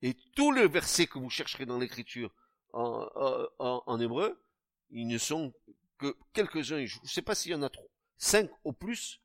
Et 0.00 0.14
tous 0.34 0.52
les 0.52 0.66
versets 0.66 1.06
que 1.06 1.18
vous 1.18 1.30
chercherez 1.30 1.66
dans 1.66 1.78
l'écriture 1.78 2.32
en, 2.72 4.00
hébreu, 4.00 4.42
ils 4.90 5.06
ne 5.06 5.18
sont 5.18 5.52
que 5.98 6.16
quelques-uns, 6.32 6.84
je 6.84 6.98
ne 7.00 7.06
sais 7.06 7.22
pas 7.22 7.34
s'il 7.34 7.52
y 7.52 7.54
en 7.54 7.62
a 7.62 7.68
trop, 7.68 7.90
cinq 8.16 8.50
au 8.64 8.72
plus, 8.72 9.20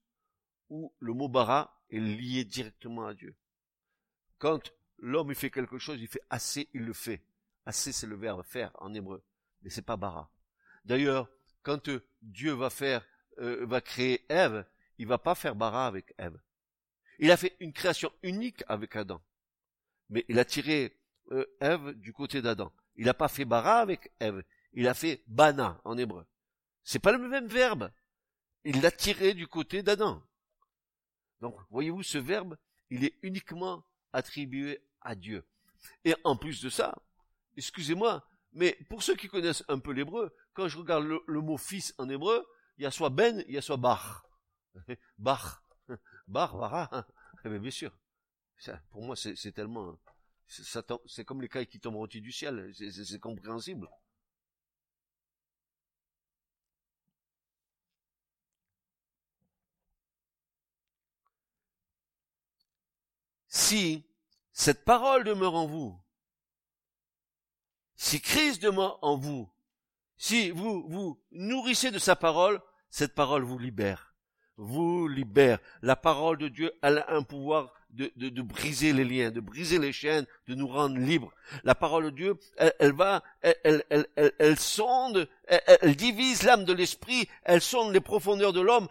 où 0.69 0.93
le 0.99 1.13
mot 1.13 1.29
bara 1.29 1.81
est 1.89 1.99
lié 1.99 2.43
directement 2.43 3.07
à 3.07 3.13
Dieu. 3.13 3.35
Quand 4.37 4.71
l'homme 4.97 5.33
fait 5.33 5.49
quelque 5.49 5.77
chose, 5.77 5.99
il 5.99 6.07
fait 6.07 6.21
assez, 6.29 6.69
il 6.73 6.83
le 6.83 6.93
fait. 6.93 7.23
Assez 7.65 7.91
c'est 7.91 8.07
le 8.07 8.15
verbe 8.15 8.43
faire 8.43 8.71
en 8.79 8.93
hébreu, 8.93 9.23
mais 9.61 9.69
c'est 9.69 9.81
pas 9.81 9.97
bara. 9.97 10.29
D'ailleurs, 10.87 11.29
quand 11.63 11.89
euh, 11.89 12.01
Dieu 12.21 12.53
va 12.53 12.69
faire, 12.69 13.05
euh, 13.39 13.65
va 13.65 13.81
créer 13.81 14.25
Ève, 14.29 14.65
il 14.97 15.05
va 15.05 15.17
pas 15.17 15.35
faire 15.35 15.53
bara 15.53 15.85
avec 15.85 16.13
Ève. 16.17 16.39
Il 17.19 17.29
a 17.29 17.35
fait 17.35 17.57
une 17.59 17.73
création 17.73 18.09
unique 18.23 18.63
avec 18.69 18.95
Adam, 18.95 19.21
mais 20.09 20.23
il 20.29 20.39
a 20.39 20.45
tiré 20.45 20.97
euh, 21.31 21.45
Ève 21.59 21.91
du 21.91 22.13
côté 22.13 22.41
d'Adam. 22.41 22.71
Il 22.95 23.05
n'a 23.05 23.13
pas 23.13 23.27
fait 23.27 23.43
bara 23.43 23.79
avec 23.79 24.13
Ève, 24.21 24.41
il 24.71 24.87
a 24.87 24.93
fait 24.93 25.23
bana 25.27 25.81
en 25.83 25.97
hébreu. 25.97 26.25
C'est 26.85 26.99
pas 26.99 27.11
le 27.11 27.17
même 27.17 27.47
verbe. 27.47 27.91
Il 28.63 28.81
l'a 28.81 28.91
tiré 28.91 29.33
du 29.33 29.45
côté 29.45 29.83
d'Adam. 29.83 30.23
Donc, 31.41 31.57
voyez-vous, 31.69 32.03
ce 32.03 32.17
verbe, 32.17 32.57
il 32.89 33.03
est 33.03 33.15
uniquement 33.23 33.83
attribué 34.13 34.81
à 35.01 35.15
Dieu. 35.15 35.45
Et 36.05 36.15
en 36.23 36.37
plus 36.37 36.61
de 36.61 36.69
ça, 36.69 36.95
excusez-moi, 37.57 38.25
mais 38.53 38.77
pour 38.89 39.03
ceux 39.03 39.15
qui 39.15 39.27
connaissent 39.27 39.63
un 39.67 39.79
peu 39.79 39.91
l'hébreu, 39.91 40.33
quand 40.57 40.67
je 40.67 40.79
regarde 40.79 41.05
le, 41.05 41.41
mot 41.41 41.55
fils 41.55 41.93
en 41.99 42.09
hébreu, 42.09 42.43
il 42.77 42.83
y 42.83 42.87
a 42.87 42.91
soit 42.91 43.11
ben, 43.11 43.43
il 43.47 43.53
y 43.53 43.57
a 43.59 43.61
soit 43.61 43.77
bar. 43.77 44.27
bar. 45.19 45.63
Bar, 46.27 46.57
bara. 46.57 47.07
Eh 47.45 47.59
bien, 47.59 47.71
sûr. 47.71 47.95
Pour 48.89 49.03
moi, 49.03 49.15
c'est 49.15 49.51
tellement, 49.53 49.97
c'est 50.47 51.23
comme 51.23 51.41
les 51.41 51.47
cailles 51.47 51.67
qui 51.67 51.79
tombent 51.79 51.95
au 51.97 52.07
du 52.07 52.31
ciel. 52.31 52.73
C'est 52.73 53.19
compréhensible. 53.19 53.87
Si 63.47 64.03
cette 64.51 64.83
parole 64.83 65.23
demeure 65.23 65.53
en 65.53 65.67
vous, 65.67 65.97
si 67.95 68.19
Christ 68.19 68.61
demeure 68.61 68.99
en 69.03 69.15
vous, 69.17 69.49
si 70.17 70.51
vous 70.51 70.85
vous 70.87 71.19
nourrissez 71.31 71.91
de 71.91 71.99
sa 71.99 72.15
parole, 72.15 72.59
cette 72.89 73.13
parole 73.13 73.43
vous 73.43 73.59
libère. 73.59 74.15
Vous 74.57 75.07
libère. 75.07 75.59
La 75.81 75.95
parole 75.95 76.37
de 76.37 76.47
Dieu, 76.47 76.71
elle 76.81 76.99
a 76.99 77.13
un 77.13 77.21
pouvoir 77.21 77.73
de, 77.91 78.11
de, 78.15 78.41
briser 78.41 78.93
les 78.93 79.05
liens, 79.05 79.31
de 79.31 79.39
briser 79.39 79.79
les 79.79 79.93
chaînes, 79.93 80.25
de 80.47 80.55
nous 80.55 80.67
rendre 80.67 80.97
libres. 80.97 81.31
La 81.63 81.75
parole 81.75 82.05
de 82.05 82.09
Dieu, 82.09 82.39
elle, 82.57 82.93
va, 82.93 83.23
elle, 83.41 83.83
elle, 83.89 84.07
elle, 84.15 84.31
elle 84.39 84.59
sonde, 84.59 85.29
elle, 85.47 85.95
divise 85.95 86.43
l'âme 86.43 86.65
de 86.65 86.73
l'esprit, 86.73 87.29
elle 87.43 87.61
sonde 87.61 87.93
les 87.93 88.01
profondeurs 88.01 88.53
de 88.53 88.61
l'homme. 88.61 88.87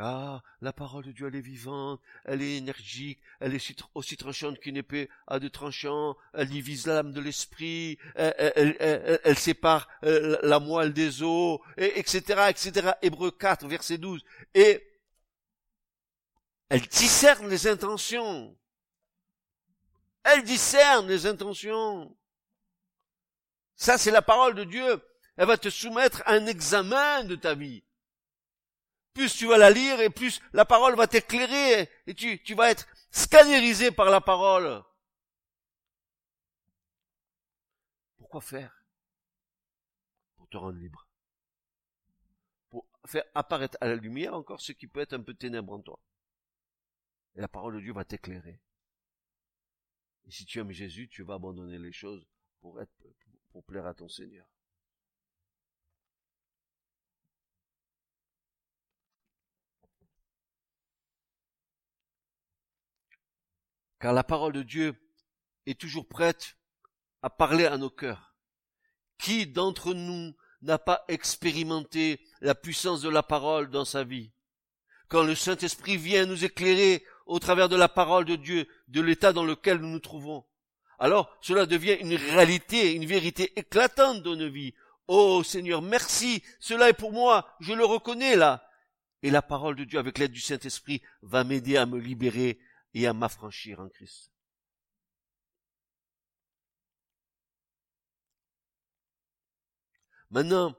Ah, 0.00 0.44
la 0.60 0.72
parole 0.72 1.04
de 1.04 1.10
Dieu, 1.10 1.26
elle 1.26 1.34
est 1.34 1.40
vivante, 1.40 2.00
elle 2.24 2.40
est 2.40 2.56
énergique, 2.56 3.18
elle 3.40 3.52
est 3.52 3.74
aussi 3.94 4.16
tranchante 4.16 4.60
qu'une 4.60 4.76
épée 4.76 5.10
à 5.26 5.40
deux 5.40 5.50
tranchants, 5.50 6.16
elle 6.34 6.48
divise 6.48 6.86
l'âme 6.86 7.12
de 7.12 7.20
l'esprit, 7.20 7.98
elle, 8.14 9.36
sépare 9.36 9.88
la 10.02 10.60
moelle 10.60 10.92
des 10.92 11.24
os, 11.24 11.58
et, 11.76 11.98
etc., 11.98 12.48
etc. 12.48 12.92
Hébreu 13.02 13.32
4, 13.32 13.66
verset 13.66 13.98
12. 13.98 14.24
Et 14.54 14.88
elle 16.68 16.86
discerne 16.86 17.48
les 17.48 17.66
intentions. 17.66 18.56
Elle 20.22 20.44
discerne 20.44 21.08
les 21.08 21.26
intentions. 21.26 22.16
Ça, 23.74 23.98
c'est 23.98 24.12
la 24.12 24.22
parole 24.22 24.54
de 24.54 24.62
Dieu. 24.62 25.02
Elle 25.36 25.46
va 25.48 25.56
te 25.56 25.70
soumettre 25.70 26.22
à 26.24 26.34
un 26.34 26.46
examen 26.46 27.24
de 27.24 27.34
ta 27.34 27.54
vie 27.54 27.82
plus 29.18 29.36
tu 29.36 29.46
vas 29.46 29.58
la 29.58 29.70
lire 29.70 30.00
et 30.00 30.10
plus 30.10 30.40
la 30.52 30.64
parole 30.64 30.94
va 30.94 31.08
t'éclairer 31.08 31.90
et 32.06 32.14
tu, 32.14 32.40
tu 32.44 32.54
vas 32.54 32.70
être 32.70 32.86
scannérisé 33.10 33.90
par 33.90 34.10
la 34.10 34.20
parole. 34.20 34.84
Pourquoi 38.16 38.40
faire? 38.40 38.84
Pour 40.36 40.48
te 40.48 40.56
rendre 40.56 40.78
libre. 40.78 41.08
Pour 42.70 42.86
faire 43.06 43.24
apparaître 43.34 43.76
à 43.80 43.88
la 43.88 43.96
lumière 43.96 44.34
encore 44.34 44.60
ce 44.60 44.70
qui 44.70 44.86
peut 44.86 45.00
être 45.00 45.14
un 45.14 45.22
peu 45.22 45.34
ténèbre 45.34 45.72
en 45.72 45.80
toi. 45.80 45.98
Et 47.34 47.40
la 47.40 47.48
parole 47.48 47.74
de 47.74 47.80
Dieu 47.80 47.92
va 47.92 48.04
t'éclairer. 48.04 48.60
Et 50.26 50.30
si 50.30 50.46
tu 50.46 50.60
aimes 50.60 50.70
Jésus, 50.70 51.08
tu 51.08 51.24
vas 51.24 51.34
abandonner 51.34 51.78
les 51.78 51.92
choses 51.92 52.24
pour 52.60 52.80
être, 52.80 52.92
pour 53.50 53.64
plaire 53.64 53.86
à 53.86 53.94
ton 53.94 54.08
Seigneur. 54.08 54.46
Car 64.00 64.12
la 64.12 64.24
parole 64.24 64.52
de 64.52 64.62
Dieu 64.62 64.94
est 65.66 65.78
toujours 65.78 66.06
prête 66.06 66.56
à 67.22 67.30
parler 67.30 67.66
à 67.66 67.76
nos 67.76 67.90
cœurs. 67.90 68.34
Qui 69.18 69.46
d'entre 69.46 69.94
nous 69.94 70.34
n'a 70.62 70.78
pas 70.78 71.04
expérimenté 71.08 72.20
la 72.40 72.54
puissance 72.54 73.02
de 73.02 73.08
la 73.08 73.22
parole 73.22 73.70
dans 73.70 73.84
sa 73.84 74.04
vie? 74.04 74.30
Quand 75.08 75.24
le 75.24 75.34
Saint-Esprit 75.34 75.96
vient 75.96 76.26
nous 76.26 76.44
éclairer 76.44 77.04
au 77.26 77.38
travers 77.38 77.68
de 77.68 77.76
la 77.76 77.88
parole 77.88 78.24
de 78.24 78.36
Dieu, 78.36 78.68
de 78.88 79.00
l'état 79.00 79.32
dans 79.32 79.44
lequel 79.44 79.78
nous 79.78 79.88
nous 79.88 79.98
trouvons, 79.98 80.44
alors 80.98 81.36
cela 81.40 81.66
devient 81.66 81.96
une 82.00 82.14
réalité, 82.14 82.94
une 82.94 83.06
vérité 83.06 83.52
éclatante 83.58 84.22
dans 84.22 84.36
nos 84.36 84.50
vies. 84.50 84.74
Oh 85.06 85.42
Seigneur, 85.42 85.80
merci, 85.80 86.42
cela 86.60 86.88
est 86.88 86.94
pour 86.94 87.12
moi, 87.12 87.56
je 87.60 87.72
le 87.72 87.84
reconnais 87.84 88.36
là. 88.36 88.64
Et 89.22 89.30
la 89.30 89.42
parole 89.42 89.74
de 89.74 89.84
Dieu, 89.84 89.98
avec 89.98 90.18
l'aide 90.18 90.32
du 90.32 90.40
Saint-Esprit, 90.40 91.02
va 91.22 91.42
m'aider 91.42 91.76
à 91.76 91.86
me 91.86 91.98
libérer 91.98 92.60
et 92.94 93.06
à 93.06 93.12
m'affranchir 93.12 93.80
en 93.80 93.88
Christ. 93.88 94.32
Maintenant, 100.30 100.78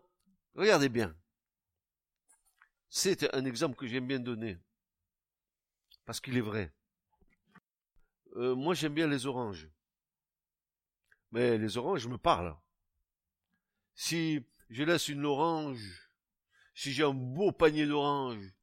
regardez 0.53 0.89
bien. 0.89 1.15
C'est 2.89 3.33
un 3.33 3.45
exemple 3.45 3.75
que 3.75 3.87
j'aime 3.87 4.07
bien 4.07 4.19
donner. 4.19 4.57
Parce 6.05 6.19
qu'il 6.19 6.37
est 6.37 6.41
vrai. 6.41 6.73
Euh, 8.35 8.55
moi, 8.55 8.73
j'aime 8.73 8.93
bien 8.93 9.07
les 9.07 9.25
oranges. 9.25 9.69
Mais 11.31 11.57
les 11.57 11.77
oranges 11.77 12.07
me 12.07 12.17
parlent. 12.17 12.55
Si 13.93 14.43
je 14.69 14.83
laisse 14.83 15.07
une 15.07 15.25
orange, 15.25 16.09
si 16.73 16.93
j'ai 16.93 17.03
un 17.03 17.13
beau 17.13 17.51
panier 17.51 17.85
d'oranges, 17.85 18.53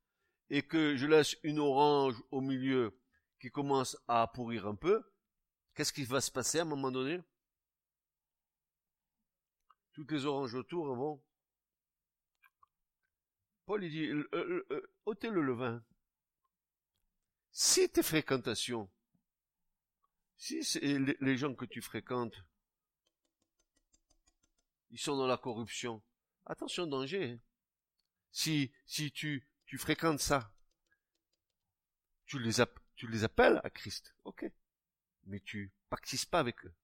et 0.50 0.62
que 0.62 0.96
je 0.96 1.06
laisse 1.06 1.36
une 1.42 1.58
orange 1.58 2.14
au 2.30 2.40
milieu 2.40 2.96
qui 3.38 3.50
commence 3.50 3.96
à 4.08 4.26
pourrir 4.28 4.66
un 4.66 4.74
peu, 4.74 5.02
qu'est-ce 5.74 5.92
qui 5.92 6.04
va 6.04 6.20
se 6.20 6.30
passer 6.30 6.58
à 6.58 6.62
un 6.62 6.66
moment 6.66 6.90
donné? 6.90 7.20
Toutes 9.92 10.12
les 10.12 10.26
oranges 10.26 10.54
autour 10.54 10.94
vont. 10.94 11.22
Paul 13.64 13.82
il 13.84 13.90
dit, 13.90 14.10
ôtez 15.04 15.30
le 15.30 15.42
levain. 15.42 15.84
Si 17.50 17.90
tes 17.90 18.02
fréquentations, 18.02 18.90
si 20.36 20.60
les 20.82 21.36
gens 21.36 21.54
que 21.54 21.64
tu 21.64 21.80
fréquentes, 21.80 22.36
ils 24.90 24.98
sont 24.98 25.16
dans 25.16 25.26
la 25.26 25.38
corruption, 25.38 26.02
attention 26.44 26.86
danger. 26.86 27.32
Hein. 27.32 27.40
Si, 28.30 28.72
si 28.84 29.10
tu, 29.10 29.48
tu 29.64 29.78
fréquentes 29.78 30.20
ça, 30.20 30.54
tu 32.26 32.38
les, 32.38 32.60
tu 32.96 33.06
les 33.06 33.24
appelles 33.24 33.60
à 33.62 33.70
Christ, 33.70 34.14
ok. 34.24 34.50
Mais 35.24 35.40
tu 35.40 35.72
pactises 35.90 36.24
pas 36.24 36.40
avec 36.40 36.64
eux. 36.64 36.74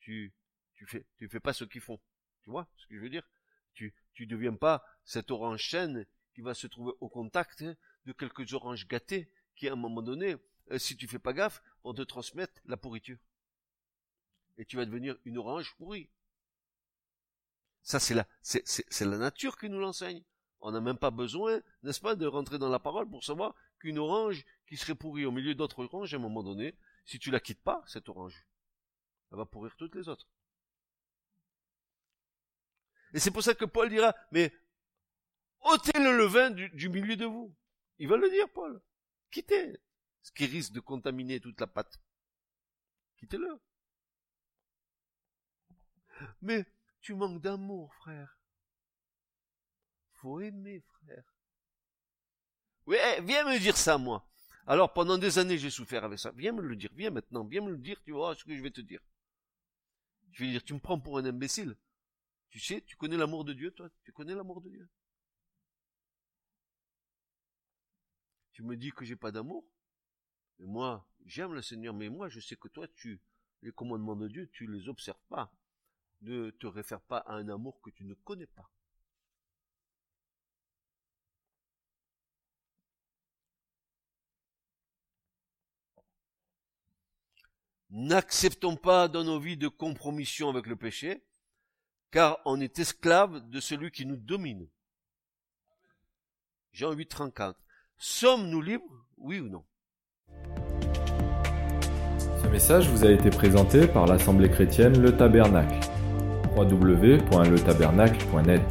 Tu, 0.00 0.32
tu 0.74 0.86
fais, 0.86 1.40
pas 1.40 1.52
ce 1.52 1.64
qu'ils 1.64 1.80
font. 1.80 2.00
Tu 2.42 2.50
vois 2.50 2.68
ce 2.76 2.86
que 2.86 2.96
je 2.96 3.00
veux 3.00 3.10
dire? 3.10 3.28
Tu, 3.74 3.94
tu 4.14 4.26
deviens 4.26 4.54
pas 4.54 4.84
cette 5.04 5.30
orange 5.30 5.60
chaîne 5.60 6.06
qui 6.34 6.40
va 6.40 6.54
se 6.54 6.66
trouver 6.66 6.92
au 7.00 7.08
contact 7.08 7.62
de 7.62 8.12
quelques 8.12 8.52
oranges 8.52 8.88
gâtées 8.88 9.30
qui, 9.54 9.68
à 9.68 9.72
un 9.72 9.76
moment 9.76 10.02
donné, 10.02 10.36
euh, 10.70 10.78
si 10.78 10.96
tu 10.96 11.06
fais 11.06 11.18
pas 11.18 11.32
gaffe, 11.32 11.62
vont 11.84 11.94
te 11.94 12.02
transmettre 12.02 12.60
la 12.64 12.76
pourriture. 12.76 13.18
Et 14.58 14.64
tu 14.64 14.76
vas 14.76 14.84
devenir 14.84 15.16
une 15.24 15.38
orange 15.38 15.74
pourrie. 15.76 16.10
Ça, 17.82 17.98
c'est 17.98 18.14
la, 18.14 18.26
c'est 18.42 19.04
la 19.04 19.18
nature 19.18 19.58
qui 19.58 19.68
nous 19.68 19.80
l'enseigne. 19.80 20.22
On 20.60 20.70
n'a 20.70 20.80
même 20.80 20.98
pas 20.98 21.10
besoin, 21.10 21.60
n'est-ce 21.82 22.00
pas, 22.00 22.14
de 22.14 22.26
rentrer 22.26 22.58
dans 22.58 22.68
la 22.68 22.78
parole 22.78 23.10
pour 23.10 23.24
savoir 23.24 23.54
qu'une 23.82 23.98
orange 23.98 24.44
qui 24.68 24.76
serait 24.76 24.94
pourrie 24.94 25.24
au 25.24 25.32
milieu 25.32 25.56
d'autres 25.56 25.82
oranges, 25.82 26.14
à 26.14 26.16
un 26.16 26.20
moment 26.20 26.44
donné, 26.44 26.78
si 27.04 27.18
tu 27.18 27.32
la 27.32 27.40
quittes 27.40 27.62
pas, 27.62 27.82
cette 27.88 28.08
orange, 28.08 28.46
elle 29.30 29.38
va 29.38 29.44
pourrir 29.44 29.74
toutes 29.76 29.96
les 29.96 30.08
autres. 30.08 30.28
Et 33.12 33.18
c'est 33.18 33.32
pour 33.32 33.42
ça 33.42 33.54
que 33.54 33.64
Paul 33.64 33.90
dira, 33.90 34.14
mais 34.30 34.52
ôtez 35.62 35.98
le 35.98 36.16
levain 36.16 36.50
du, 36.50 36.88
milieu 36.88 37.16
de 37.16 37.26
vous. 37.26 37.54
Il 37.98 38.06
va 38.06 38.16
le 38.16 38.30
dire, 38.30 38.48
Paul. 38.52 38.80
Quittez 39.32 39.80
ce 40.22 40.30
qui 40.30 40.46
risque 40.46 40.72
de 40.72 40.80
contaminer 40.80 41.40
toute 41.40 41.60
la 41.60 41.66
pâte. 41.66 42.00
Quittez-le. 43.16 43.60
Mais 46.40 46.64
tu 47.00 47.14
manques 47.14 47.42
d'amour, 47.42 47.92
frère. 47.96 48.38
Faut 50.12 50.40
aimer, 50.40 50.80
frère. 50.80 51.31
Oui, 52.86 52.96
eh, 53.00 53.20
viens 53.22 53.44
me 53.44 53.58
dire 53.58 53.76
ça, 53.76 53.98
moi. 53.98 54.26
Alors, 54.66 54.92
pendant 54.92 55.18
des 55.18 55.38
années, 55.38 55.58
j'ai 55.58 55.70
souffert 55.70 56.04
avec 56.04 56.18
ça. 56.18 56.32
Viens 56.32 56.52
me 56.52 56.62
le 56.62 56.76
dire, 56.76 56.90
viens 56.94 57.10
maintenant, 57.10 57.44
viens 57.44 57.62
me 57.62 57.70
le 57.70 57.78
dire, 57.78 58.00
tu 58.04 58.12
vois 58.12 58.34
ce 58.34 58.44
que 58.44 58.54
je 58.54 58.62
vais 58.62 58.70
te 58.70 58.80
dire. 58.80 59.00
Je 60.32 60.44
vais 60.44 60.50
dire, 60.50 60.64
tu 60.64 60.74
me 60.74 60.78
prends 60.78 61.00
pour 61.00 61.18
un 61.18 61.24
imbécile. 61.24 61.76
Tu 62.50 62.60
sais, 62.60 62.82
tu 62.82 62.96
connais 62.96 63.16
l'amour 63.16 63.44
de 63.44 63.52
Dieu, 63.52 63.70
toi? 63.70 63.88
Tu 64.04 64.12
connais 64.12 64.34
l'amour 64.34 64.60
de 64.60 64.68
Dieu? 64.68 64.88
Tu 68.52 68.62
me 68.62 68.76
dis 68.76 68.90
que 68.92 69.04
j'ai 69.04 69.16
pas 69.16 69.32
d'amour? 69.32 69.64
Mais 70.58 70.66
moi, 70.66 71.08
j'aime 71.24 71.54
le 71.54 71.62
Seigneur, 71.62 71.94
mais 71.94 72.08
moi, 72.08 72.28
je 72.28 72.40
sais 72.40 72.56
que 72.56 72.68
toi, 72.68 72.86
tu, 72.94 73.20
les 73.62 73.72
commandements 73.72 74.16
de 74.16 74.28
Dieu, 74.28 74.48
tu 74.52 74.66
les 74.66 74.88
observes 74.88 75.24
pas. 75.28 75.52
Ne 76.20 76.50
te 76.50 76.66
réfère 76.66 77.00
pas 77.00 77.18
à 77.18 77.34
un 77.34 77.48
amour 77.48 77.80
que 77.80 77.90
tu 77.90 78.04
ne 78.04 78.14
connais 78.14 78.46
pas. 78.46 78.70
N'acceptons 87.94 88.76
pas 88.76 89.06
dans 89.06 89.22
nos 89.22 89.38
vies 89.38 89.58
de 89.58 89.68
compromission 89.68 90.48
avec 90.48 90.66
le 90.66 90.76
péché, 90.76 91.22
car 92.10 92.38
on 92.46 92.58
est 92.58 92.78
esclave 92.78 93.46
de 93.50 93.60
celui 93.60 93.90
qui 93.90 94.06
nous 94.06 94.16
domine. 94.16 94.66
Jean 96.72 96.92
8, 96.92 97.06
34. 97.06 97.60
Sommes-nous 97.98 98.62
libres, 98.62 99.06
oui 99.18 99.40
ou 99.40 99.50
non? 99.50 99.62
Ce 102.42 102.48
message 102.48 102.88
vous 102.88 103.04
a 103.04 103.10
été 103.10 103.28
présenté 103.28 103.86
par 103.86 104.06
l'Assemblée 104.06 104.48
chrétienne 104.48 104.98
Le 104.98 105.14
Tabernacle. 105.14 105.78
www.letabernacle.net 106.56 108.62